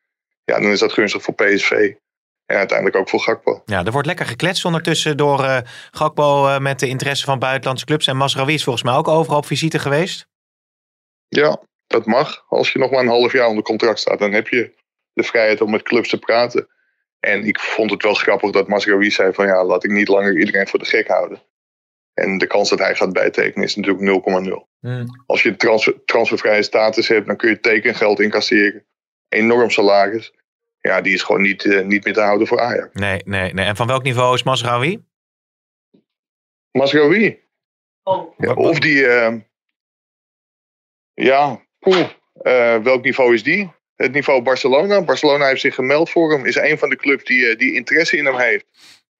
[0.44, 1.94] ja, dan is dat gunstig voor PSV.
[2.46, 3.62] En uiteindelijk ook voor Gakpo.
[3.64, 5.58] Ja, er wordt lekker gekletst ondertussen door eh
[5.90, 8.06] Gakpo eh, met de interesse van buitenlandse clubs.
[8.06, 10.26] En Masraoui is volgens mij ook overal op visite geweest.
[11.28, 12.44] Ja, dat mag.
[12.48, 14.74] Als je nog maar een half jaar onder contract staat, dan heb je
[15.12, 16.68] de vrijheid om met clubs te praten.
[17.20, 20.38] En ik vond het wel grappig dat Masraoui zei van ja, laat ik niet langer
[20.38, 21.42] iedereen voor de gek houden.
[22.14, 25.16] En de kans dat hij gaat bijtekenen is natuurlijk 0,0.
[25.26, 28.86] Als je transfer, transfervrije status hebt, dan kun je tekengeld incasseren.
[29.28, 30.34] Enorm salaris.
[30.80, 32.94] Ja, die is gewoon niet, eh, niet meer te houden voor Ajax.
[32.94, 33.66] Nee, nee, nee.
[33.66, 35.04] En van welk niveau is Masraoui?
[36.70, 37.44] Masraoui.
[38.36, 39.06] Ja, of die...
[39.06, 39.34] eh,
[41.14, 43.72] ja, poeh, eh, welk niveau is die?
[43.96, 45.02] Het niveau Barcelona.
[45.02, 46.46] Barcelona heeft zich gemeld voor hem.
[46.46, 48.64] Is een van de clubs die, eh, die interesse in hem heeft.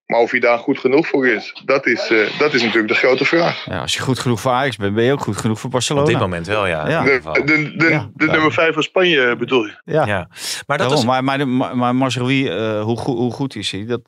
[0.06, 2.94] Maar of hij daar goed genoeg voor is, dat is, eh, dat is natuurlijk de
[2.98, 3.64] grote vraag.
[3.64, 6.04] Ja, als je goed genoeg voor Ajax bent, ben je ook goed genoeg voor Barcelona.
[6.06, 6.84] Op dit moment wel, ja.
[6.84, 6.98] in Ja.
[7.00, 7.46] ieder De, geval.
[7.46, 9.80] de, de, Ja, de nummer 5 van Spanje bedoel je?
[9.84, 10.28] Ja, Ja.
[10.66, 11.04] Maar dat Daarom, is...
[11.04, 13.84] maar, maar, maar, eh, hoe, goed, hoe goed is hij?
[13.86, 14.00] Dat,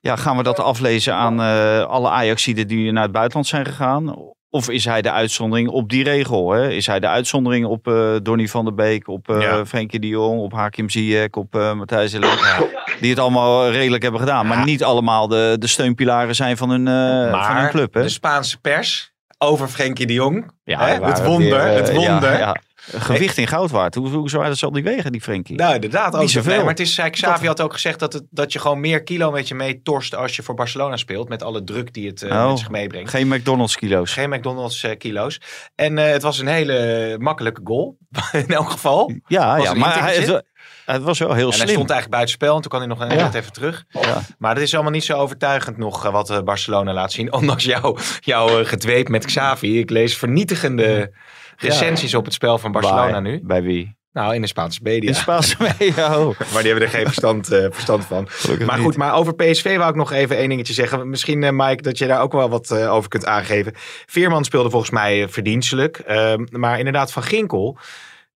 [0.00, 4.16] ja, gaan we dat aflezen aan eh, alle Ajaxiden die naar het buitenland zijn gegaan?
[4.50, 6.50] Of is hij de uitzondering op die regel?
[6.50, 6.68] Hè?
[6.70, 9.66] Is hij de uitzondering op eh Donny van der Beek, op Ja.
[9.66, 12.66] Frenkie de Jong, op Hakim Ziyech, op eh Matthijs de Ligt?
[13.00, 14.46] Die het allemaal redelijk hebben gedaan.
[14.46, 16.86] Maar niet allemaal de, de steunpilaren zijn van hun,
[17.30, 17.94] van hun club.
[17.94, 18.02] Hè?
[18.02, 20.50] de Spaanse pers over Frenkie de Jong.
[20.64, 22.60] ja, hè, het wonder, weer, het ja, wonder.
[22.88, 23.94] Gewicht in goud waard.
[23.94, 25.56] Hoe, hoe zwaar zal die wegen, die Frenkie?
[25.56, 26.14] Nou, inderdaad.
[26.14, 26.50] Ook Niet zoveel.
[26.52, 29.02] Nee, maar het is, zei Xavi had ook gezegd dat, het, dat je gewoon meer
[29.02, 31.28] kilo met je mee torst als je voor Barcelona speelt.
[31.28, 33.10] Met alle druk die het eh, Oh, met zich meebrengt.
[33.10, 34.12] Geen McDonald's kilo's.
[34.12, 35.40] Geen McDonald's eh, kilo's.
[35.74, 37.96] En eh, het was een hele makkelijke goal.
[38.32, 39.12] In elk geval.
[39.26, 40.44] Ja, ja maar hij, het,
[40.84, 41.68] het was wel heel En hij slim.
[41.68, 42.54] stond eigenlijk buitenspel.
[42.54, 43.32] En toen kan hij nog een Ja.
[43.34, 43.84] even terug.
[43.88, 44.20] Ja.
[44.38, 47.32] Maar het is allemaal niet zo overtuigend nog eh, wat eh, Barcelona laat zien.
[47.40, 49.78] Ondanks jouw jouw eh, gedweep met Xavi.
[49.78, 51.12] Ik lees vernietigende
[51.60, 53.40] recensies op het spel van Barcelona Bij- nu.
[53.42, 53.98] Bij wie?
[54.12, 55.08] Nou, in de Spaanse media.
[55.08, 56.18] In Spaanse media.
[56.18, 56.38] Oh.
[56.52, 58.28] Maar die hebben er geen verstand, eh, verstand van.
[58.28, 58.84] Gelukkig Maar niet.
[58.84, 61.08] goed, maar over PSV wou ik nog even één dingetje zeggen.
[61.10, 63.72] Misschien, eh, Mike, dat je daar ook wel wat eh, over kunt aangeven.
[64.06, 65.98] Veerman speelde volgens mij verdienstelijk.
[65.98, 67.78] Ehm, maar inderdaad, Van Ginkel,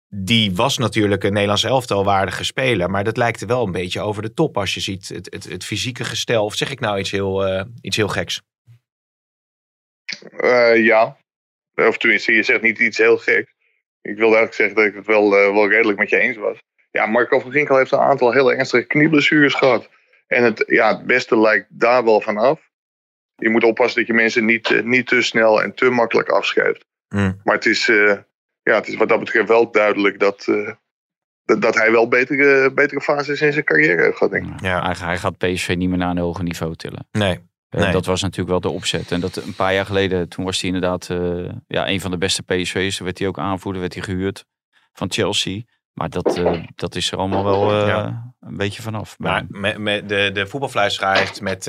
[0.08, 2.90] die was natuurlijk een Nederlands elftal waardige speler.
[2.90, 5.44] Maar dat lijkt er wel een beetje over de top als je ziet het, het,
[5.44, 6.44] het fysieke gestel.
[6.44, 8.40] Of zeg ik nou iets heel, eh, iets heel geks?
[10.37, 11.16] Eh, ja.
[11.74, 13.52] Of tenminste, je zegt niet iets heel geks.
[14.02, 16.62] Ik wilde eigenlijk zeggen dat ik het wel, eh, wel redelijk met je eens was.
[16.90, 19.88] Ja, Marco van Ginkel heeft een aantal hele ernstige knieblessures gehad.
[20.26, 22.60] En het, ja, het beste lijkt daar wel van af.
[23.37, 26.84] Je moet oppassen dat je mensen niet, eh, niet te snel en te makkelijk afschrijft.
[27.08, 27.40] Hmm.
[27.44, 28.16] Maar het is, eh,
[28.62, 30.70] ja, het is wat dat betreft wel duidelijk dat, eh,
[31.44, 34.60] dat, dat hij wel betere, betere fases in zijn carrière heeft gehad, denk ik.
[34.60, 34.82] Ja.
[34.82, 37.06] Hij, hij gaat PSV niet meer naar een hoger niveau tillen.
[37.10, 37.40] Nee.
[37.82, 37.92] Nee.
[37.92, 39.12] Dat was natuurlijk wel de opzet.
[39.12, 42.18] En dat een paar jaar geleden, toen was hij inderdaad eh, ja, een van de
[42.18, 42.96] beste PSV's.
[42.96, 44.44] Toen werd hij ook aanvoerder, werd hij gehuurd
[44.92, 45.60] van Chelsea.
[45.92, 48.34] Maar dat, eh, dat is er allemaal wel eh, Ja.
[48.40, 49.18] een beetje vanaf.
[49.18, 49.46] Maar hem.
[49.48, 51.68] met, met de, de voetbalfluisteraar heeft met,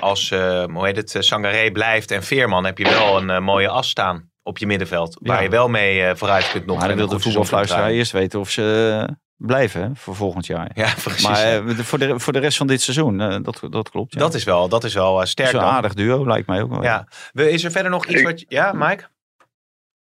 [0.00, 3.88] als eh, hoe heet het, Sangaré blijft en Veerman heb je wel een mooie as
[3.88, 5.18] staan op je middenveld.
[5.22, 5.42] Waar Ja.
[5.42, 6.78] je wel mee vooruit kunt nog.
[6.78, 9.06] maar dan wil de voetbalfluisteraar eerst weten of ze
[9.40, 10.70] blijven hè, voor volgend jaar.
[10.74, 11.22] Ja, precies.
[11.28, 14.12] Maar eh, voor, de, voor de rest van dit seizoen, eh, dat, dat klopt.
[14.14, 14.18] Ja.
[14.20, 15.68] dat is wel, dat is wel eh, Dat sterk is een dan.
[15.68, 16.82] aardig duo, lijkt mij ook wel.
[16.82, 17.08] Ja.
[17.32, 18.44] Is er verder nog iets Ik- wat...
[18.48, 19.04] Ja, Mike?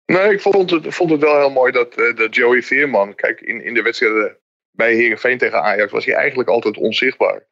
[0.06, 3.42] Nee, ik vond het, vond het wel heel mooi dat, eh, dat Joey Veerman, kijk,
[3.42, 4.38] in, in de wedstrijden
[4.72, 7.48] bij Herenveen tegen Ajax was hij eigenlijk altijd onzichtbaar.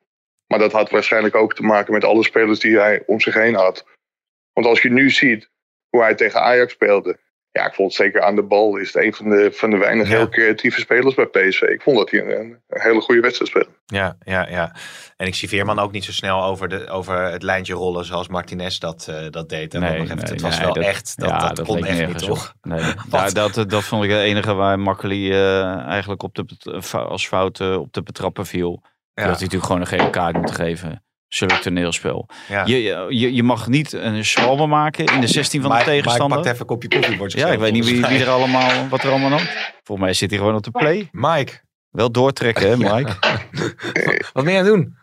[0.48, 3.56] Maar dat had waarschijnlijk ook te maken met alle spelers die hij om zich heen
[3.56, 3.86] had.
[4.54, 5.50] Want als je nu ziet
[5.90, 7.20] hoe hij tegen Ajax speelde.
[7.58, 9.78] Ja, ik vond het zeker aan de bal is het een van de, van de
[9.78, 10.16] weinig Ja.
[10.16, 11.62] heel creatieve spelers bij PSV.
[11.62, 13.70] Ik vond dat hij een, een hele goede wedstrijd speelde.
[13.86, 14.76] Ja, ja, ja.
[15.18, 18.28] En ik zie Veerman ook niet zo snel over, de, over het lijntje rollen zoals
[18.28, 19.74] Martinez dat, eh, dat deed.
[19.74, 22.18] En nog even, het was nee, wel dat- echt, dat, ja, dat, kon echt niet,
[22.18, 22.54] toch?
[22.62, 26.46] Nee, daar, dat, dat vond ik het enige waar Makkeli eh, eigenlijk op de,
[26.92, 28.82] als fout eh, op te betrappen viel.
[28.82, 28.90] Ja.
[29.14, 31.04] Dat hij natuurlijk gewoon een gele kaart moet geven.
[31.28, 32.30] Zulk toneelspel.
[32.48, 32.66] Ja.
[32.66, 36.02] Je, je, je mag niet een schwalbe maken in de 16 van de Mike- Mike
[36.02, 36.38] tegenstander.
[36.38, 39.32] pakt even een kopje koffie ja, ik weet niet wie, er allemaal, wat er allemaal
[39.32, 39.46] aan.
[39.84, 41.10] Volgens mij zit hij gewoon op de play.
[41.12, 43.16] Mike, Wel doortrekken, hè, Mike?
[44.34, 44.96] wat ben je aan het doen?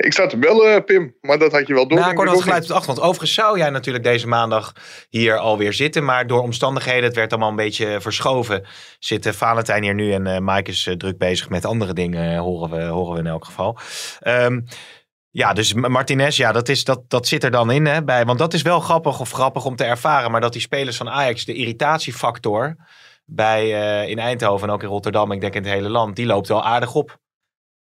[0.00, 1.98] Ik sta te bellen, Pim, maar dat had je wel door.
[1.98, 3.06] Nou, ik hoorde of geluid op de achtergrond.
[3.06, 4.72] Overigens zou jij natuurlijk deze maandag
[5.08, 6.04] hier alweer zitten.
[6.04, 8.66] Maar door omstandigheden, het werd allemaal een beetje verschoven.
[8.98, 12.40] Zitten Valentijn hier nu en eh Mike is eh, druk bezig met andere dingen, eh,
[12.40, 13.78] horen, we, horen we in elk geval.
[14.20, 14.60] Ehm,
[15.30, 17.86] ja, dus Martinez, ja, dat, is, dat, dat zit er dan in.
[17.86, 20.30] Hè, bij, want dat is wel grappig of grappig om te ervaren.
[20.30, 22.76] Maar dat die spelers van Ajax, de irritatiefactor
[23.24, 26.26] bij, eh, in Eindhoven en ook in Rotterdam, ik denk in het hele land, die
[26.26, 27.18] loopt wel aardig op.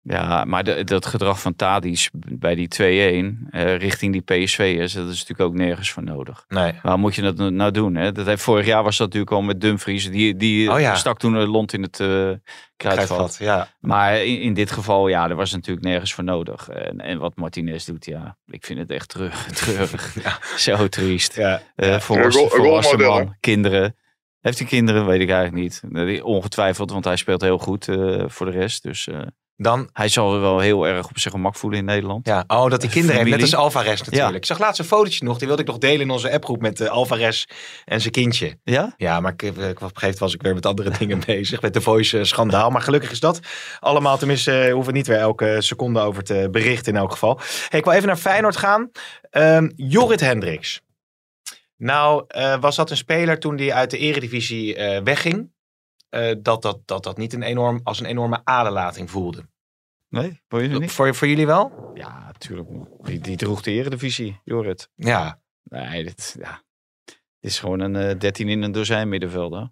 [0.02, 5.08] Ja, maar de- dat gedrag van Tadic bij die 2-1 eh, richting die PSV'ers, dat
[5.08, 6.44] is natuurlijk ook nergens voor nodig.
[6.48, 6.72] Nee.
[6.82, 7.94] Waarom moet je dat nou- nou doen?
[7.94, 8.12] Hè?
[8.12, 10.10] Dat heeft, vorig jaar was dat natuurlijk al met Dumfries.
[10.10, 10.94] Die, die Oh ja.
[10.94, 12.36] stak toen een lont in het eh kruidvat.
[12.76, 13.68] Kruidvat, ja.
[13.80, 16.68] Maar in, in dit geval, ja, er was natuurlijk nergens voor nodig.
[16.68, 20.16] En, en wat Martinez doet, ja, ik vind het echt terug, treurig.
[20.56, 21.34] Zo triest.
[21.36, 22.00] Ja, Eh ja.
[22.00, 23.96] volwassen, man, kinderen.
[24.40, 25.06] Heeft hij kinderen?
[25.06, 25.82] Weet ik eigenlijk niet.
[25.92, 28.82] Eh, Ongetwijfeld, want hij speelt heel goed eh, voor de rest.
[28.82, 29.20] Dus eh,
[29.60, 32.26] Dan hij zal wel heel erg op zijn gemak voelen in Nederland.
[32.26, 33.30] Ja, oh, dat die kinderen heeft.
[33.30, 33.56] Net Familie.
[33.56, 34.30] als Alvarez natuurlijk.
[34.30, 34.36] Ja.
[34.36, 35.38] Ik zag laatst een fotootje nog.
[35.38, 37.44] Die wilde ik nog delen in onze appgroep met uh, Alvarez
[37.84, 38.58] en zijn kindje.
[38.64, 38.94] Ja?
[38.96, 41.62] Ja, maar ik, ik, op een gegeven moment was ik weer met andere dingen bezig.
[41.62, 42.70] Met de voice eh, schandaal.
[42.70, 43.40] Maar gelukkig is dat
[43.80, 44.18] allemaal.
[44.18, 47.40] Tenminste, eh, hoeven we niet weer elke seconde over te berichten in elk geval.
[47.68, 48.90] Hey, ik wil even naar Feyenoord gaan.
[49.30, 50.80] Ehm Jorrit Hendricks.
[51.78, 55.50] Nou, eh, was dat een speler toen die uit de eredivisie eh, wegging?
[56.08, 59.48] Eh, dat, dat, dat dat niet een enorm, als een enorme aderlating voelde.
[60.08, 60.90] Nee, je het niet?
[60.92, 61.90] Voor, voor jullie wel?
[61.94, 62.68] Ja, natuurlijk.
[63.02, 64.90] Die, die droeg de eredivisie, Jorrit.
[64.94, 65.40] Ja.
[65.62, 66.62] Nee, dit, ja.
[67.04, 69.70] dit is gewoon een eh 13 in een dozijn middenvelder.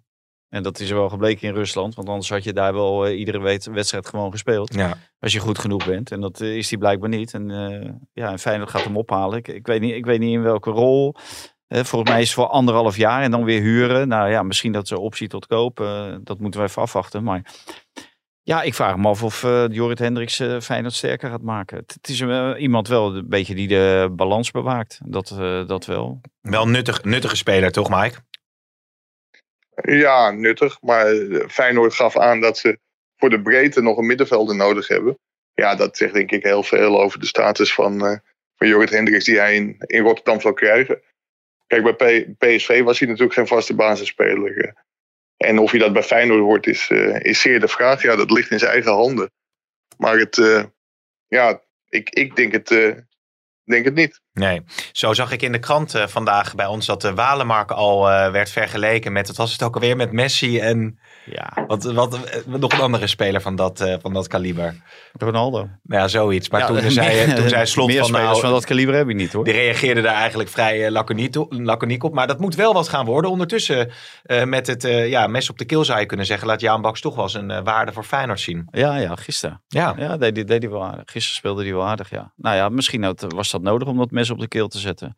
[0.49, 1.95] En dat is wel gebleken in Rusland.
[1.95, 4.73] Want anders had je daar wel eh, iedere wed- wedstrijd gewoon gespeeld.
[4.73, 4.97] Ja.
[5.19, 6.11] Als je goed genoeg bent.
[6.11, 7.33] En dat eh, is hij blijkbaar niet.
[7.33, 9.37] En, eh ja, en Feyenoord gaat hem ophalen.
[9.37, 11.15] Ik, ik, weet niet, ik weet niet in welke rol.
[11.67, 14.07] Eh, volgens mij is het voor anderhalf jaar en dan weer huren.
[14.07, 15.79] Nou ja, misschien dat ze optie tot koop.
[15.79, 17.23] eh, dat moeten we even afwachten.
[17.23, 17.41] Maar
[18.43, 21.77] ja, ik vraag me af of eh Jorrit Hendricks eh Feyenoord sterker gaat maken.
[21.77, 22.21] Het, het is
[22.57, 24.99] iemand wel een beetje die de balans bewaakt.
[25.05, 26.21] Dat, eh, dat wel.
[26.41, 28.19] Wel een nuttig, nuttige speler, toch Mike?
[29.83, 30.81] Ja, nuttig.
[30.81, 31.05] Maar
[31.47, 32.79] Feyenoord gaf aan dat ze
[33.17, 35.17] voor de breedte nog een middenvelder nodig hebben.
[35.53, 38.17] Ja, dat zegt denk ik heel veel over de status van, eh
[38.55, 41.01] van Jorrit Hendricks die hij in, in Rotterdam zal krijgen.
[41.67, 44.57] Kijk, bij PSV was hij natuurlijk geen vaste basisspeler.
[44.57, 44.71] eh.
[45.37, 48.01] En of hij dat bij Feyenoord wordt, is, eh, is zeer de vraag.
[48.01, 49.31] Ja, dat ligt in zijn eigen handen.
[49.97, 50.63] Maar het, eh,
[51.27, 52.67] ja, ik, ik denk, het,
[53.63, 54.21] denk het niet.
[54.37, 54.61] Nee.
[54.91, 58.31] Zo zag ik in de krant eh, vandaag bij ons dat de Walemark al eh,
[58.31, 62.39] werd vergeleken met, wat was het ook alweer, met Messi en Ja, wat, wat, eh,
[62.45, 64.75] nog een andere speler van dat, van dat kaliber.
[65.17, 65.69] Ronaldo.
[65.83, 66.49] Ja, zoiets.
[66.49, 69.07] Maar Ja, toen, zei, toen zei Slot meer van, spelers nou, van dat kaliber heb
[69.07, 69.43] je niet hoor.
[69.43, 72.13] die reageerde daar eigenlijk vrij laconiek op- laconiek op.
[72.13, 73.31] Maar dat moet wel wat gaan worden.
[73.31, 73.91] Ondertussen
[74.45, 77.15] met het ja, mes op de keel zou je kunnen zeggen, laat Jaan Baks toch
[77.15, 78.67] wel zijn eh, waarde voor Feyenoord zien.
[78.71, 79.61] Ja, ja, gisteren.
[79.67, 79.93] Ja.
[79.97, 81.03] Ja, deed, deed hij wel aardig.
[81.05, 82.31] Gisteren speelde hij wel aardig, ja.
[82.35, 85.17] Nou ja, misschien was dat nodig om dat mes op de keel te zetten.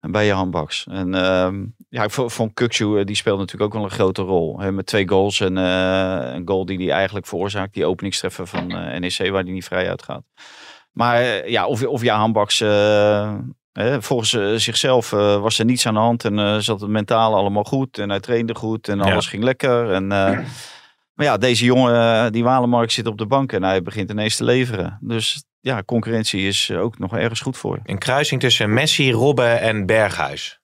[0.00, 0.86] En bij je handbaks.
[0.90, 4.60] En ehm, ja, ik vond, Kukçu, eh, die speelde natuurlijk ook wel een grote rol.
[4.60, 7.74] Hè, met twee goals en eh, een goal die hij eigenlijk veroorzaakt.
[7.74, 10.22] Die openingstreffer van eh, NEC, waar hij niet vrij uitgaat.
[10.92, 12.60] Maar eh, ja, of, of je handbaks...
[12.60, 13.34] eh,
[13.72, 16.24] hè, volgens zichzelf was er niets aan de hand.
[16.24, 17.98] En zat het mentaal allemaal goed.
[17.98, 18.88] En hij trainde goed.
[18.88, 19.04] En Ja.
[19.12, 19.90] alles ging lekker.
[19.92, 20.06] En...
[20.06, 24.44] maar ja, deze jongen, die Walemark zit op de bank en hij begint ineens te
[24.44, 24.98] leveren.
[25.00, 27.80] Dus ja, concurrentie is eh, ook nog ergens goed voor.
[27.84, 30.60] Een kruising tussen Messi, Robben en Berghuis.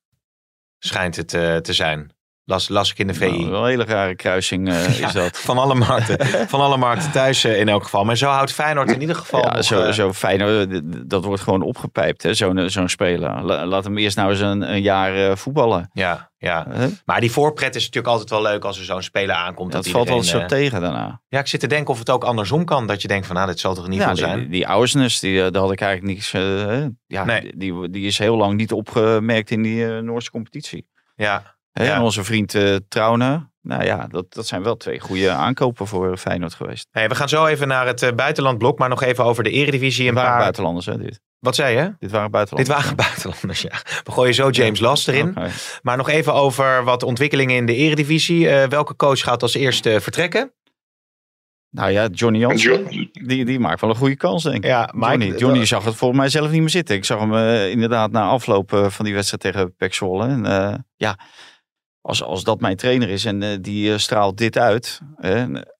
[0.79, 2.13] Schijnt het eh, te zijn.
[2.51, 3.31] Las, las ik in de VI.
[3.31, 5.39] Nou, wel een hele rare kruising eh, is dat.
[5.39, 6.27] Van alle markten.
[6.49, 8.05] van alle markten thuis eh, in elk geval.
[8.05, 10.41] Maar zo houdt Feyenoord in ieder geval Ja, nog, zo, eh, zo fijn.
[10.41, 10.67] hoor.
[10.67, 13.43] D- d- Dat wordt gewoon opgepijpt, hè, zo'n zo'n speler.
[13.43, 15.91] La- laat hem eerst nou eens een, een jaar voetballen.
[15.93, 16.67] Ja, ja.
[17.05, 19.73] Maar die voorpret is natuurlijk altijd wel leuk als er zo'n speler aankomt.
[19.73, 21.21] Dat dat valt eens zo tegen daarna.
[21.29, 22.87] Ja, ik zit te denken of het ook andersom kan.
[22.87, 24.39] Dat je denkt van, nou, dit zal toch niet Ja, die, zijn.
[24.39, 26.31] die, die Auersnes, die, daar had ik eigenlijk niks...
[27.07, 27.53] ja, Nee.
[27.57, 30.87] die, die is heel lang niet opgemerkt in die Noorse competitie.
[31.17, 31.95] Ja, Hè, Ja.
[31.95, 33.49] En onze vriend eh Trauner.
[33.63, 36.87] Nou ja, dat, dat zijn wel twee goede aankopen voor Feyenoord geweest.
[36.91, 38.79] hey, we gaan zo even naar het eh, buitenlandblok.
[38.79, 40.03] Maar nog even over de eredivisie.
[40.03, 40.41] Een Dit waren paar...
[40.41, 41.21] buitenlanders, hè, dit.
[41.39, 41.95] Wat zei je?
[41.99, 42.77] Dit waren Dit buitenlanders.
[42.83, 43.73] waren buitenlanders, ja.
[44.05, 45.37] We gooien zo James Last erin.
[45.83, 48.49] Maar nog even over wat ontwikkelingen in de eredivisie.
[48.49, 50.53] Eh, welke coach gaat als eerste vertrekken?
[51.71, 54.65] Nou ja, Johnny Jansen, die, die maakt wel een goede kans, denk ik.
[54.65, 56.97] Ja, Mike, Johnny, Johnny zag het volgens mij zelf niet meer zitten.
[56.97, 57.35] Ik zag hem
[57.71, 60.27] inderdaad na afloop van die wedstrijd tegen Pek Zwolle.
[60.27, 61.19] En eh, ja,
[62.01, 65.01] als, als dat mijn trainer is en eh, die eh, straalt dit uit.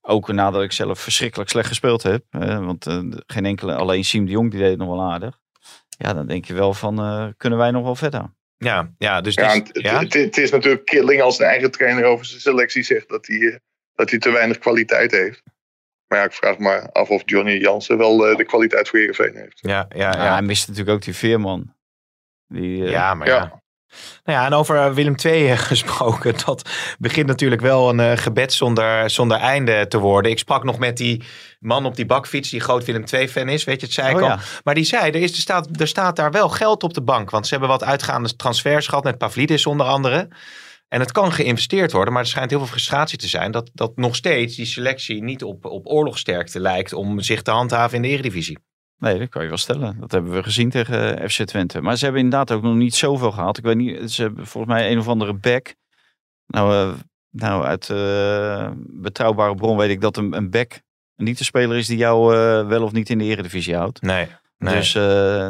[0.01, 2.25] ook nadat ik zelf verschrikkelijk slecht gespeeld heb.
[2.31, 5.39] hè, want eh, geen enkele, alleen Siem de Jong die deed het nog wel aardig.
[6.03, 8.35] Ja, dan denk je wel van, eh, kunnen wij nog wel verder?
[8.57, 9.99] Ja, ja dus Ja, ja?
[9.99, 13.61] het, het is natuurlijk killing als een eigen trainer over zijn selectie zegt dat hij,
[13.95, 15.43] dat hij te weinig kwaliteit heeft.
[16.07, 19.37] Maar ja, ik vraag me af of Johnny Jansen wel eh, de kwaliteit voor Heerenveen
[19.37, 19.59] heeft.
[19.61, 20.33] ja, ja, Ja, ja.
[20.33, 21.75] hij mist natuurlijk ook die veerman.
[22.47, 23.63] Die, Ja, maar ja.
[24.25, 26.35] Nou ja, en over eh, Willem II gesproken.
[26.45, 30.31] Dat begint natuurlijk wel een eh, gebed zonder, zonder einde te worden.
[30.31, 31.23] Ik sprak nog met die
[31.59, 33.65] man op die bakfiets die groot Willem II-fan is.
[33.65, 34.29] Weet je, het zei ik Oh al.
[34.29, 34.39] ja.
[34.65, 37.31] Maar die zei, er, is, er, staat, er staat daar wel geld op de bank.
[37.31, 40.29] Want ze hebben wat uitgaande transfers gehad met Pavlidis onder andere.
[40.89, 43.51] En het kan geïnvesteerd worden, maar er schijnt heel veel frustratie te zijn...
[43.51, 46.93] dat, dat nog steeds die selectie niet op, op oorlogsterkte lijkt...
[46.93, 48.59] om zich te handhaven in de eredivisie.
[49.01, 49.97] Nee, dat kan je wel stellen.
[50.01, 51.81] Dat hebben we gezien tegen eh, FC Twente.
[51.81, 53.59] Maar ze hebben inderdaad ook nog niet zoveel gehad.
[53.59, 55.75] Ik weet niet, ze hebben volgens mij een of andere back.
[56.47, 56.99] Nou, eh,
[57.31, 60.81] nou uit eh, betrouwbare bron weet ik dat een, een back
[61.17, 62.35] niet de speler is die jou
[62.67, 64.03] wel of niet in de eredivisie houdt.
[64.03, 64.75] Nee, nee.
[64.75, 64.93] Dus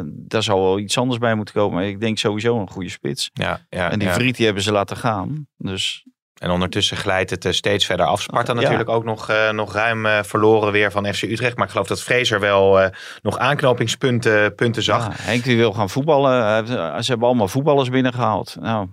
[0.03, 1.87] daar zal wel iets anders bij moeten komen.
[1.87, 3.29] Ik denk sowieso een goede spits.
[3.33, 4.13] ja, ja, en die ja.
[4.13, 5.47] Vriet die hebben ze laten gaan.
[5.57, 6.05] Dus
[6.41, 8.21] En ondertussen glijdt het eh, steeds verder af.
[8.21, 8.61] Sparta Ja.
[8.61, 11.55] natuurlijk ook nog, eh, nog ruim eh, verloren weer van FC Utrecht.
[11.55, 12.89] Maar ik geloof dat Fraser wel
[13.21, 15.07] nog aanknopingspunten punten zag.
[15.07, 16.67] ja, Henk die wil gaan voetballen.
[17.03, 18.55] Ze hebben allemaal voetballers binnengehaald.
[18.59, 18.87] Nou,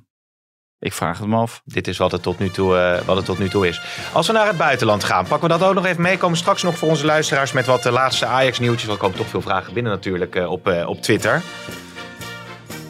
[0.79, 1.61] ik vraag het me af.
[1.65, 3.81] Dit is wat het, tot nu toe, wat het tot nu toe is.
[4.13, 6.19] Als we naar het buitenland gaan, pakken we dat ook nog even mee.
[6.19, 8.91] Komen straks nog voor onze luisteraars met wat de laatste Ajax-nieuwtjes.
[8.91, 11.43] Er komen toch veel vragen binnen natuurlijk op, op Twitter.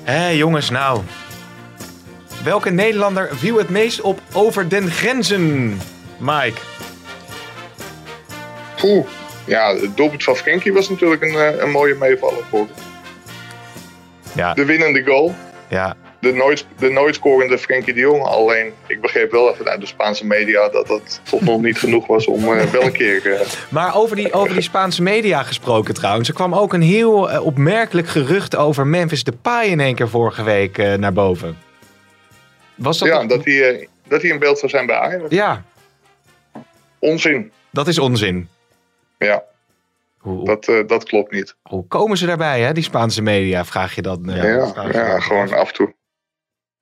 [0.05, 1.03] Hé jongens, nou.
[2.49, 5.79] Welke Nederlander viel het meest op over den grenzen?
[6.19, 6.61] Mike.
[8.77, 9.07] Poeh,
[9.45, 12.67] Ja, het doelpunt van Frenkie was natuurlijk een, eh, een mooie meevaller voor.
[14.35, 15.35] Ja, De winnende goal.
[15.69, 15.97] ja.
[16.21, 18.23] De nooit, de nooit scorende Frenkie de Jong.
[18.23, 22.27] Alleen, ik begreep wel vanuit de Spaanse media dat dat toch nog niet genoeg was
[22.27, 23.33] om eh, wel een keer...
[23.35, 26.29] eh, Maar over die, over die Spaanse media gesproken trouwens.
[26.29, 30.77] Er kwam ook een heel opmerkelijk gerucht over Memphis Depay in één keer vorige week
[30.77, 31.67] naar boven.
[32.79, 35.25] Was dat ja, dat hij, eh, dat hij in beeld zou zijn bij Ajax.
[35.29, 35.65] ja,
[36.99, 37.53] Onzin.
[37.71, 38.49] dat is onzin.
[39.19, 39.43] Ja,
[40.19, 41.57] Hoe, dat, eh, dat klopt niet.
[41.63, 43.65] hoe komen ze daarbij, hè, die Spaanse media?
[43.65, 44.31] Vraag je dan.
[44.31, 45.23] eh, Ja, vraag je ja, dan.
[45.23, 45.95] gewoon af en toe.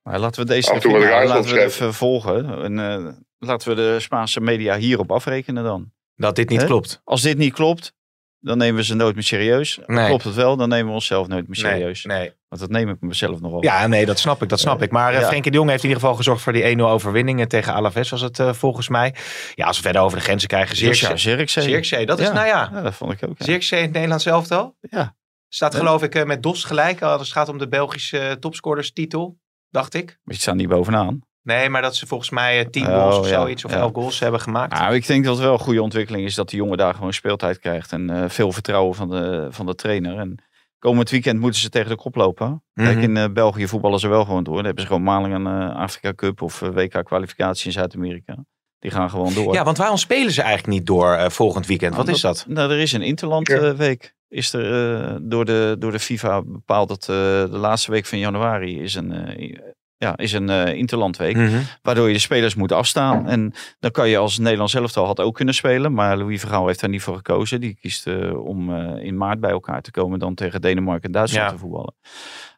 [0.03, 2.62] Maar laten we deze Af en toe wat even- laten we even volgen.
[2.62, 5.92] En, eh, laten we de Spaanse media hierop afrekenen dan.
[6.16, 7.01] Dat dit niet klopt.
[7.05, 7.92] Als dit niet klopt,
[8.40, 9.78] dan nemen we ze nooit meer serieus.
[9.86, 10.07] Nee.
[10.07, 12.05] Klopt het wel, dan nemen we onszelf nooit meer serieus.
[12.05, 12.32] Nee, nee.
[12.59, 13.62] Want dat neem ik mezelf nogal.
[13.62, 14.90] Ja, nee, dat snap ik, dat snap ik.
[14.90, 15.26] Maar eh, Ja.
[15.26, 18.20] Frenkie de Jong heeft in ieder geval gezorgd voor die 1-0 overwinning tegen Alaves, was
[18.20, 19.14] het eh, volgens mij.
[19.54, 21.16] Ja, als we verder over de grenzen krijgen, Zirkzee.
[21.16, 21.62] Zirkzee.
[21.62, 22.07] Zirkzee.
[22.07, 22.32] Dat is, Ja.
[22.32, 23.34] nou ja, Ja, dat vond ik ook.
[23.38, 24.76] Zirkzee in het Nederlands elftal.
[24.80, 25.16] Ja.
[25.48, 29.38] Staat geloof ik eh, met Dos gelijk, als het gaat om de Belgische eh, topscorerstitel,
[29.70, 30.07] dacht ik.
[30.24, 31.20] Maar je staat niet bovenaan.
[31.42, 33.76] Nee, maar dat ze volgens mij eh, 10 Oh, goals of ja, zoiets, of ja.
[33.78, 34.72] 11 goals hebben gemaakt.
[34.72, 37.12] Nou, ik denk dat het wel een goede ontwikkeling is dat die jongen daar gewoon
[37.12, 37.92] speeltijd krijgt.
[37.92, 40.18] En eh, veel vertrouwen van de, van de trainer.
[40.18, 40.34] En
[40.79, 42.62] komend weekend moeten ze tegen de kop lopen.
[42.74, 43.05] Kijk, Mhm.
[43.05, 44.55] in eh, België voetballen ze wel gewoon door.
[44.55, 48.45] Dan hebben ze gewoon maling aan eh, Afrika Cup of eh, WK kwalificatie in Zuid-Amerika.
[48.79, 49.55] Die gaan gewoon door.
[49.55, 51.93] Ja, want waarom spelen ze eigenlijk niet door eh, volgend weekend?
[51.93, 52.45] Nou, Wat is dat?
[52.49, 53.57] Nou, er is een Interland Ja.
[53.59, 54.14] eh, week.
[54.29, 58.18] Is er eh, door, de, door de FIFA bepaald dat eh, de laatste week van
[58.18, 59.57] januari is een, eh,
[59.99, 61.36] ja, is een eh, Interlandweek.
[61.36, 61.57] Mhm.
[61.82, 63.28] Waardoor je de spelers moet afstaan.
[63.28, 65.92] En dan kan je als Nederlands elftal had ook kunnen spelen.
[65.92, 67.61] Maar Louis Vergaal heeft daar niet voor gekozen.
[67.61, 70.18] Die kiest eh, om eh, in maart bij elkaar te komen.
[70.18, 71.53] Dan tegen Denemarken en Duitsland Ja.
[71.53, 71.94] te voetballen.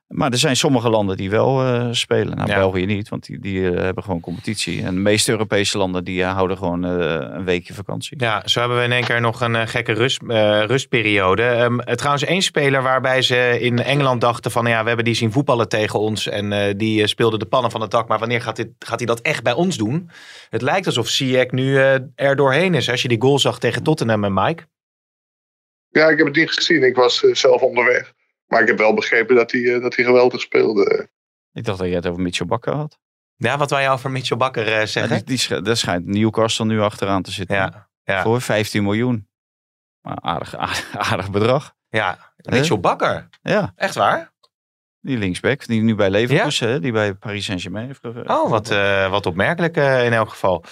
[0.08, 2.36] Maar er zijn sommige landen die wel eh, spelen.
[2.36, 2.54] Nou, Ja.
[2.54, 4.82] België niet, want die, die eh, hebben gewoon competitie.
[4.82, 6.90] En de meeste Europese landen die eh, houden gewoon eh,
[7.36, 8.20] een weekje vakantie.
[8.20, 11.42] Ja, zo hebben we in één keer nog een gekke rust, eh, rustperiode.
[11.42, 14.66] Ehm, eh, trouwens, één speler waarbij ze in Engeland dachten van...
[14.66, 17.70] ja, we hebben die zien voetballen tegen ons en eh, die eh, speelde de pannen
[17.70, 18.08] van het dak.
[18.08, 20.10] Maar wanneer gaat, dit, gaat hij dat echt bij ons doen?
[20.50, 22.90] Het lijkt alsof Ziyech nu eh, er doorheen is.
[22.90, 24.62] Als je die goal zag tegen Tottenham en Mike.
[25.88, 26.82] Ja, ik heb het niet gezien.
[26.82, 28.12] Ik was zelf onderweg.
[28.48, 31.08] Maar ik heb wel begrepen dat hij, eh, dat hij geweldig speelde.
[31.52, 32.98] Ik dacht dat je het over Mitchell Bakker had.
[33.36, 35.24] Ja, wat wij over Mitchell Bakker eh, Ja, zeggen.
[35.24, 37.56] die, die, daar schijnt Newcastle nu achteraan te zitten.
[37.56, 38.22] Ja, ja.
[38.22, 39.28] Voor 15 miljoen.
[40.00, 41.74] Maar aardig, aardig, aardig bedrag.
[41.88, 42.32] ja.
[42.36, 43.28] Mitchell Bakker.
[43.42, 44.32] Ja, Echt waar?
[45.00, 45.66] die linksback.
[45.66, 49.76] Die nu bij Leverkusen, hè, die bij Paris Saint-Germain heeft Oh, wat, eh, wat opmerkelijk
[49.76, 50.64] eh, in elk geval.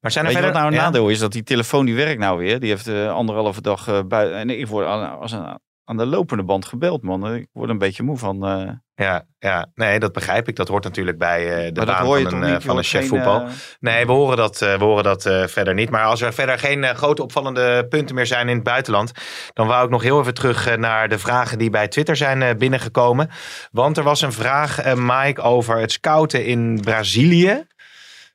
[0.00, 0.52] Maar zijn er Weet je wat verder...
[0.52, 0.84] nou een ja?
[0.84, 1.18] nadeel is?
[1.18, 2.60] Dat die telefoon die werkt nou weer.
[2.60, 4.38] Die heeft eh, anderhalve dag uh, buiten.
[4.38, 7.34] En ik word aan, als een, aan de lopende band gebeld, man.
[7.34, 8.46] Ik word een beetje moe van.
[8.46, 10.56] eh, Ja, ja, nee, dat begrijp ik.
[10.56, 12.60] Dat hoort natuurlijk bij eh, de maar dat baan van toch een, niet?
[12.60, 13.40] eh, van een chef geen, voetbal.
[13.40, 13.48] eh,
[13.80, 15.90] Nee, we horen dat, eh, we horen dat eh, verder niet.
[15.90, 19.12] Maar als er verder geen eh, grote opvallende punten meer zijn in het buitenland,
[19.52, 22.42] dan wou ik nog heel even terug eh, naar de vragen die bij Twitter zijn
[22.42, 23.30] eh, binnengekomen.
[23.72, 27.66] Want er was een vraag, eh, Mike, over het scouten in Brazilië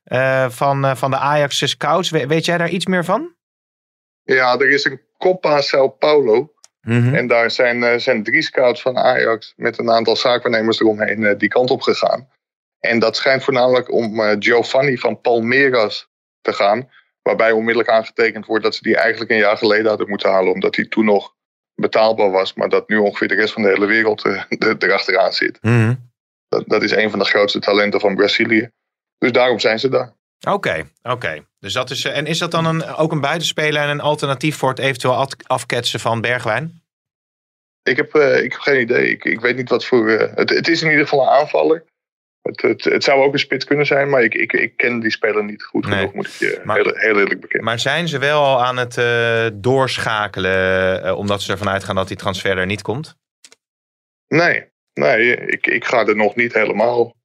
[0.04, 2.10] eh, van, eh, van de Ajax scouts.
[2.10, 3.34] We- weet jij daar iets meer van?
[4.24, 6.54] Ja, er is een Copa Sao Paulo.
[6.90, 7.16] Mhm.
[7.16, 11.38] En daar zijn, eh, zijn drie scouts van Ajax met een aantal zaakwaarnemers eromheen eh,
[11.38, 12.30] die kant op gegaan.
[12.80, 16.08] En dat schijnt voornamelijk om eh, Giovanni van Palmeiras
[16.42, 16.90] te gaan.
[17.22, 20.54] Waarbij onmiddellijk aangetekend wordt dat ze die eigenlijk een jaar geleden hadden moeten halen.
[20.54, 21.36] Omdat hij toen nog
[21.76, 22.54] betaalbaar was.
[22.54, 24.48] Maar dat nu ongeveer de rest van de hele wereld er-
[24.80, 25.58] erachteraan zit.
[25.62, 25.94] Mhm.
[26.48, 28.70] Dat, dat is een van de grootste talenten van Brazilië.
[29.18, 30.14] Dus daarom zijn ze daar.
[30.48, 31.46] Oké, oké.
[31.60, 32.06] Dus dat is.
[32.06, 35.16] eh, en is dat dan een, ook een buitenspeler en een alternatief voor het eventueel
[35.16, 36.82] af- afketsen van Bergwijn?
[37.84, 39.10] Ik heb, eh, ik heb geen idee.
[39.10, 40.10] Ik, ik weet niet wat voor.
[40.10, 41.86] eh, het, het is in ieder geval een aanvaller.
[42.42, 45.12] Het, het, het zou ook een spits kunnen zijn, maar ik, ik, ik ken die
[45.12, 45.98] speler niet goed Nee.
[45.98, 47.66] genoeg, moet ik je Maar- heel, heel eerlijk bekennen.
[47.68, 48.94] Maar zijn ze wel al aan het
[49.64, 53.18] doorschakelen, omdat ze ervan uitgaan dat die transfer er niet komt?
[54.28, 57.16] Nee, nee ik, ik ga er nog niet helemaal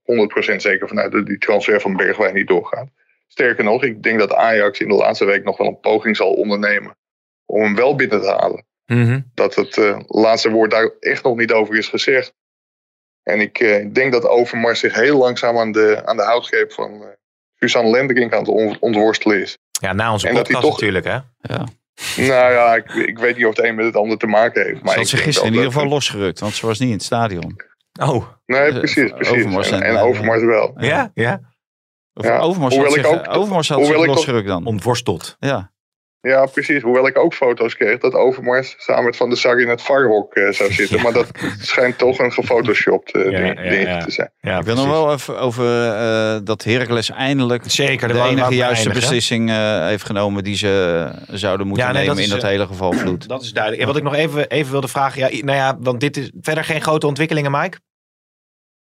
[0.53, 2.89] 100% zeker vanuit dat die transfer van Bergwijn niet doorgaat.
[3.27, 6.33] Sterker nog, ik denk dat Ajax in de laatste week nog wel een poging zal
[6.33, 6.97] ondernemen
[7.47, 8.65] om hem wel binnen te halen.
[9.35, 12.33] Dat het eh, laatste woord daar echt nog niet over is gezegd.
[13.23, 17.03] En ik eh, denk dat Overmars zich heel langzaam aan de, aan de houtgreep van
[17.03, 17.09] eh
[17.59, 19.59] Suzanne Lendering aan het on- ontworstelen is.
[19.81, 21.19] Ja, na onze En podcast toch- natuurlijk, hè?
[21.41, 21.67] ja.
[22.17, 24.83] Nou ja, ik, ik weet niet of het een met het ander te maken heeft.
[24.83, 26.89] Maar Ze had ik ze denk gisteren in ieder geval losgerukt, want ze was niet
[26.89, 27.57] in het stadion.
[28.01, 29.35] Oh, Nee, precies, precies.
[29.35, 30.75] Overmars en, en, en Overmars wel.
[30.77, 31.41] ja, ja.
[32.15, 34.67] Of Ja, Overmars had hoewel zich, ik ook- Overmars had hoewel zich losgerukt dan.
[34.67, 35.37] Ontworsteld.
[35.41, 35.73] Ja.
[36.21, 36.83] Ja, precies.
[36.83, 40.35] Hoewel ik ook foto's kreeg dat Overmars samen met Van der Sar in het varhok
[40.35, 41.03] eh, zou zitten.
[41.03, 41.27] Maar dat
[41.61, 43.99] schijnt toch een gefotoshopt eh, Ja, ding, ja, ding ja.
[44.05, 44.31] te zijn.
[44.41, 48.89] Ja, ik wil nog wel even over eh, dat Heracles eindelijk Zeker, de enige juiste
[48.89, 52.51] beslissing eh, heeft genomen die ze zouden moeten Ja, nee, nemen dat in is, dat
[52.51, 53.29] hele geval vloed.
[53.35, 53.83] Dat is duidelijk.
[53.83, 55.21] En wat ik nog even, even wilde vragen.
[55.21, 57.79] Ja, nou ja, want dit is verder geen grote ontwikkelingen, Mike.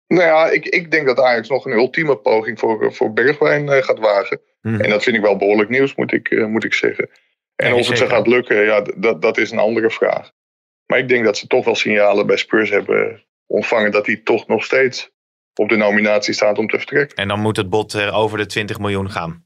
[0.09, 3.83] Nou ja, ik, ik denk dat Ajax nog een ultieme poging voor, voor Bergwijn eh,
[3.83, 4.41] gaat wagen.
[4.61, 4.81] Mhm.
[4.81, 7.09] En dat vind ik wel behoorlijk nieuws, moet ik, eh, moet ik zeggen.
[7.55, 10.31] En of het ze gaat lukken, ja, dat, dat is een andere vraag.
[10.85, 14.47] Maar ik denk dat ze toch wel signalen bij Spurs hebben ontvangen dat hij toch
[14.47, 15.11] nog steeds
[15.53, 17.17] op de nominatie staat om te vertrekken.
[17.17, 19.45] En dan moet het bod eh, over de 20 miljoen gaan.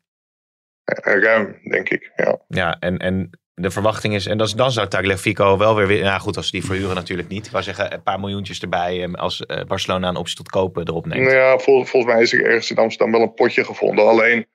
[0.83, 2.11] Eh, Ruim, denk ik.
[2.15, 2.39] Ja.
[2.47, 6.19] Ja, en, en de verwachting is, en dat dan zou Tagliafico wel weer, weer, nou
[6.19, 7.45] goed, als ze die verhuren natuurlijk niet.
[7.45, 10.87] Ik wou zeggen, een paar miljoentjes erbij eh, als eh, Barcelona een optie tot kopen
[10.87, 11.21] erop neemt.
[11.23, 14.07] Nou ja, vol- volgens mij is er ergens in Amsterdam wel een potje gevonden.
[14.07, 14.45] Alleen,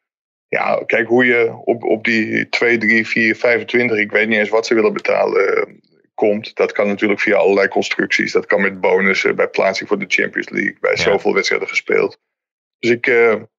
[0.49, 4.49] ja, kijk hoe je op, op die 2, 3, 4, 25, ik weet niet eens
[4.49, 5.75] wat ze willen betalen, eh,
[6.15, 6.55] komt.
[6.57, 8.33] Dat kan natuurlijk via allerlei constructies.
[8.33, 10.97] Dat kan met bonussen, bij plaatsing voor de Champions League, bij Ja.
[11.03, 12.19] zoveel wedstrijden gespeeld.
[12.79, 13.07] Dus ik,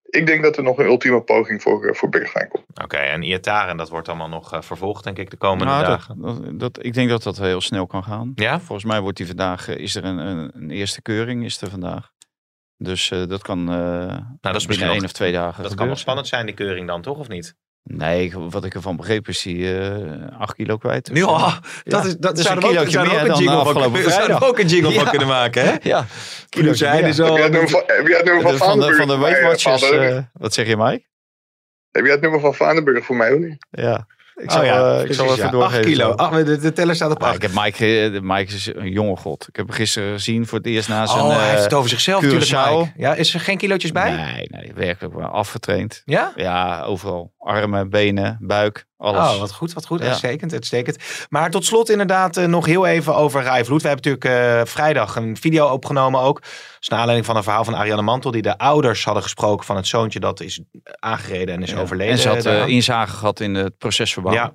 [0.09, 2.65] ik denk dat er nog een ultieme poging voor, eh, voor Bergwijn komt.
[2.83, 6.21] Oké, en Iataren, dat wordt allemaal nog eh, vervolgd, denk ik, de komende Nou, dagen.
[6.21, 8.31] dat, dat, dat- ik denk dat dat heel snel kan gaan.
[8.35, 8.59] Ja?
[8.59, 11.69] Volgens mij wordt die vandaag, eh, is er een, een, een eerste keuring is er
[11.69, 12.11] vandaag.
[12.77, 15.63] Dus eh, dat kan eh Nou, dat is misschien binnen één nog- of twee dagen
[15.63, 17.17] Dat kan wel spannend zijn, die keuring dan, toch?
[17.17, 17.55] Of niet?
[17.83, 21.11] Nee, wat ik ervan begreep is die eh 8 kilo kwijt.
[21.11, 21.21] Nu
[21.83, 23.37] dat, is, dat dus zouden een we ook, kilootje zouden we meer ook een dan
[23.43, 24.43] jingle van, afgelopen zouden we vrijdag.
[24.43, 25.75] ook een jingle van kunnen maken, hè?
[25.81, 26.05] Ja,
[26.49, 27.27] Kilo zijn is al...
[27.27, 29.89] Heb jij het nummer van, van, de, mij, Weight eh, Watchers.
[29.91, 31.05] Eh, wat zeg je, Mike?
[31.91, 33.65] Heb jij het nummer van Vaandenburg voor mij of niet?
[33.69, 34.07] Ja.
[34.39, 35.49] Ik Oh zal, ja, eh, ik zal even ja.
[35.49, 35.79] doorgeven.
[35.79, 36.15] 8 kilo.
[36.15, 37.35] maar de, de teller staat op Maar 8.
[37.35, 39.47] ik heb Mike, eh, Mike is een jonge god.
[39.47, 41.73] Ik heb hem gisteren gezien voor het eerst na zijn Oh, hij heeft eh, het
[41.73, 42.91] over zichzelf natuurlijk.
[42.97, 44.15] Ja, is er geen kilootjes bij?
[44.15, 46.01] Nee, nee, werkelijk wel afgetraind.
[46.05, 46.31] Ja?
[46.35, 47.33] Ja, overal.
[47.37, 49.33] Armen, benen, buik, alles.
[49.33, 49.99] Oh, wat goed, wat goed.
[49.99, 50.05] Ja.
[50.07, 50.97] Uitstekend, uitstekend.
[51.29, 53.81] Maar tot slot inderdaad eh, nog heel even over Rai Vloed.
[53.81, 56.41] We hebben natuurlijk eh, vrijdag een video opgenomen ook.
[56.41, 58.31] Dat is naar aanleiding van een verhaal van Ariane Mantel...
[58.31, 60.61] die de ouders hadden gesproken van het zoontje dat is
[60.99, 61.79] aangereden en is Ja.
[61.79, 62.13] overleden.
[62.13, 64.33] En ze had eh, inzage gehad in het procesverbaal.
[64.33, 64.53] Ja,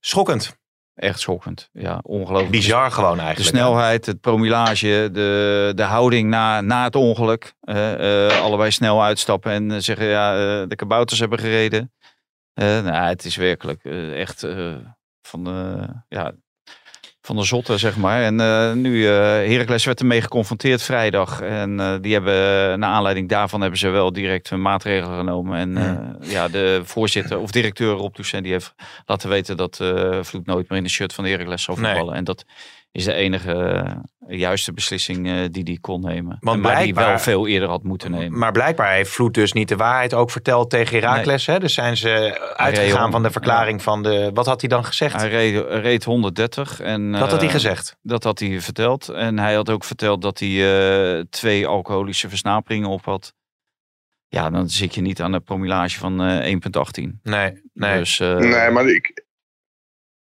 [0.00, 0.60] schokkend.
[0.94, 1.68] Echt schokkend.
[1.72, 2.50] Ja, ongelooflijk.
[2.50, 3.56] Bizar gewoon De eigenlijk.
[3.56, 7.52] snelheid, het promillage, de, de houding na, na het ongeluk.
[8.42, 10.34] Allebei snel uitstappen en zeggen ja,
[10.66, 11.92] de kabouters hebben gereden.
[12.54, 14.74] Eh, nou, het is werkelijk eh, echt eh,
[15.22, 16.32] van, de, ja,
[17.20, 18.22] van de zotte, zeg maar.
[18.22, 18.34] En
[18.80, 21.40] nu, eh Heracles werd ermee geconfronteerd vrijdag.
[21.40, 22.34] En die hebben,
[22.78, 25.58] naar aanleiding daarvan hebben ze wel direct een maatregel genomen.
[25.58, 28.74] En eh, ja, de voorzitter of directeur Rob Toussaint, die heeft
[29.06, 29.76] laten weten dat
[30.20, 31.84] Vloed nooit meer in de shirt van Heracles zal Nee.
[31.84, 32.14] voetballen.
[32.14, 32.44] En dat
[32.92, 36.36] is de enige eh, juiste beslissing eh, die hij kon nemen.
[36.40, 38.38] Want maar die wel veel eerder had moeten nemen.
[38.38, 41.46] Maar blijkbaar heeft Vloed dus niet de waarheid ook verteld tegen Herakles.
[41.46, 41.58] Hè?
[41.58, 44.30] Dus zijn ze uitgegaan van de verklaring van de...
[44.34, 45.16] Wat had hij dan gezegd?
[45.16, 46.80] Hij reed, reed 130.
[46.80, 47.96] En, Dat had hij eh, gezegd?
[48.02, 49.08] Dat had hij verteld.
[49.08, 53.34] En hij had ook verteld dat hij eh, twee alcoholische versnaperingen op had.
[54.28, 57.20] Ja, dan zit je niet aan een promillage van eh 1,18.
[57.22, 57.98] Nee, nee.
[57.98, 59.21] Dus, eh, nee, maar ik,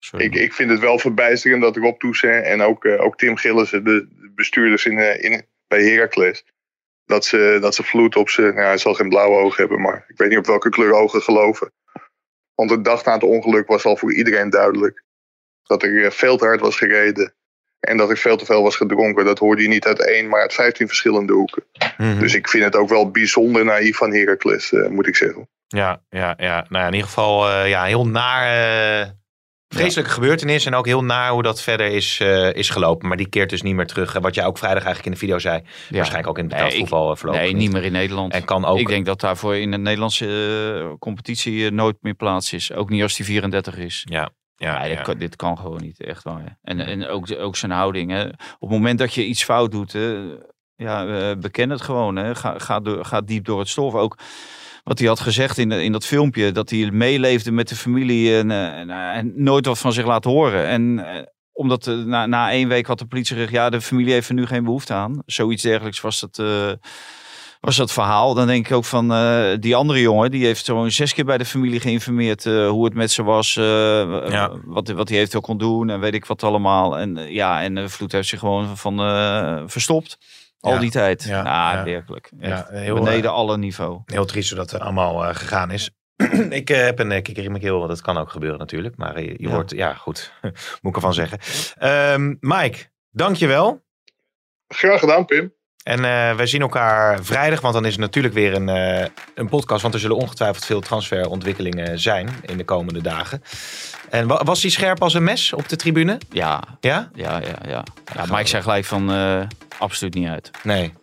[0.06, 0.26] sorry.
[0.26, 3.84] ik, ik vind het wel verbijsterend dat Rob Toussaint en ook, eh, ook Tim Gillissen,
[3.84, 6.46] de de bestuurders in, eh, in, bij Heracles,
[7.06, 10.06] dat ze, dat ze vloed op zijn, nou, hij zal geen blauwe ogen hebben, maar
[10.08, 11.72] ik weet niet op welke kleur ogen geloven.
[12.56, 15.04] Want de dag na het ongeluk was al voor iedereen duidelijk
[15.64, 17.34] dat er eh, veel te hard was gereden.
[17.80, 19.26] En dat er veel te veel was gedronken.
[19.26, 21.64] Dat hoorde je niet uit één, maar uit vijftien verschillende hoeken.
[21.98, 22.20] Mhm.
[22.20, 25.50] Dus ik vind het ook wel bijzonder naïef van Heracles, moet ik zeggen.
[25.68, 26.66] Ja, ja, ja.
[26.70, 29.16] Nou ja, in ieder geval ja, heel naar...
[29.76, 33.08] vreselijke gebeurtenis en ook heel naar hoe dat verder is, eh, is gelopen.
[33.08, 34.16] Maar die keert dus niet meer terug.
[34.16, 35.62] En Wat jij ook vrijdag eigenlijk in de video zei.
[35.90, 35.96] Ja.
[35.96, 38.34] Waarschijnlijk ook in het Nee, betaald voetbal eh, voorlopig Nee, niet meer in Nederland.
[38.34, 38.80] En kan ook...
[38.80, 40.28] Ik denk dat daarvoor in de Nederlandse
[40.80, 42.74] eh, competitie nooit meer plaats is.
[42.74, 44.02] Ook niet als die 34 is.
[44.10, 45.04] Ja, ja, Nee, dit, ja.
[45.04, 46.58] kan, dit kan gewoon niet, echt waar.
[46.62, 48.12] En, en ook, ook zijn houding.
[48.12, 48.26] Hè.
[48.26, 50.20] Op het moment dat je iets fout doet, hè,
[50.76, 52.16] ja, beken het gewoon.
[52.16, 52.36] Hè.
[52.36, 53.94] Ga, ga, door, ga diep door het stof.
[53.94, 54.18] Ook
[54.86, 58.52] wat hij had gezegd in, in dat filmpje, dat hij meeleefde met de familie en,
[58.52, 60.66] eh, en, eh, en nooit wat van zich laat horen.
[60.66, 64.30] En eh, omdat na, na één week had de politie gezegd, ja, de familie heeft
[64.30, 65.22] er nu geen behoefte aan.
[65.26, 66.72] Zoiets dergelijks was eh,
[67.60, 68.34] was dat verhaal.
[68.34, 69.08] Dan denk ik ook van
[69.60, 73.12] die andere jongen, die heeft zo'n zes keer bij de familie geïnformeerd hoe het met
[73.12, 74.52] ze was, Ja.
[74.66, 76.98] wat, wat hij eventueel kon doen en weet ik wat allemaal.
[77.00, 78.98] En ja, en Vloed heeft zich gewoon van
[79.70, 80.18] verstopt.
[80.66, 80.80] Al Ja.
[80.80, 81.24] die tijd.
[81.24, 81.44] Ja,
[81.74, 81.84] ja.
[81.84, 82.32] werkelijk.
[82.40, 84.02] Heel, Beneden eh, alle niveau.
[84.06, 85.92] Heel triest hoe dat eh, allemaal eh, gegaan is.
[86.50, 87.88] ik eh, heb een uh, kikker in mijn keel.
[87.88, 88.98] Dat kan ook gebeuren natuurlijk.
[88.98, 90.32] Maar je, wordt, ja goed,
[90.82, 91.40] moet ik ervan zeggen.
[91.78, 93.84] Ehm Mike, dankjewel.
[94.68, 95.54] Graag gedaan, Pim.
[95.86, 99.06] En uh, wij zien elkaar vrijdag, want dan is het natuurlijk weer een, uh,
[99.36, 99.82] een podcast.
[99.82, 103.44] Want er zullen ongetwijfeld veel transferontwikkelingen zijn in de komende dagen.
[104.10, 106.18] En was hij scherp als een mes op de tribune?
[106.30, 106.64] Ja.
[106.80, 107.10] Ja?
[107.14, 107.84] Ja, ja, ja.
[108.14, 109.42] ja Mike zei gelijk van uh,
[109.78, 110.52] absoluut niet uit.
[110.64, 110.94] Nee.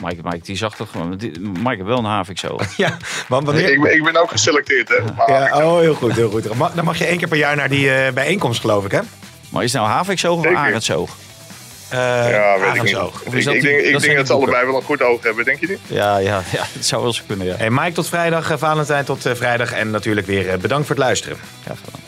[0.00, 1.08] Mike, Mike die zag toch gewoon.
[1.40, 2.56] Mike heeft wel een havik zo.
[2.76, 2.96] ja,
[3.28, 3.72] want wanneer...
[3.72, 4.96] ik, ben, ik ben ook geselecteerd, hè?
[5.26, 6.44] Ja, oh, heel goed, heel goed.
[6.74, 9.00] Dan mag je één keer per jaar naar die uh, bijeenkomst, geloof ik, hè?
[9.48, 11.16] Maar is het nou havikzoog of arendzoog?
[11.92, 11.98] Uh,
[12.30, 13.44] ja, weet ik niet.
[13.46, 15.68] Ik, ik, denk, ik denk dat ze allebei wel een goed oog hebben, denk je
[15.68, 15.78] niet?
[15.86, 17.56] Ja, ja, ja het zou wel eens kunnen, ja.
[17.56, 19.72] Hey, Mike tot vrijdag, uh, Valentijn tot uh, vrijdag.
[19.72, 21.38] En natuurlijk weer bedankt voor het luisteren.
[21.66, 22.00] Ja, gedaan.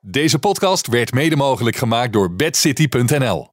[0.00, 3.51] Deze podcast werd mede mogelijk gemaakt door bedcity.nl.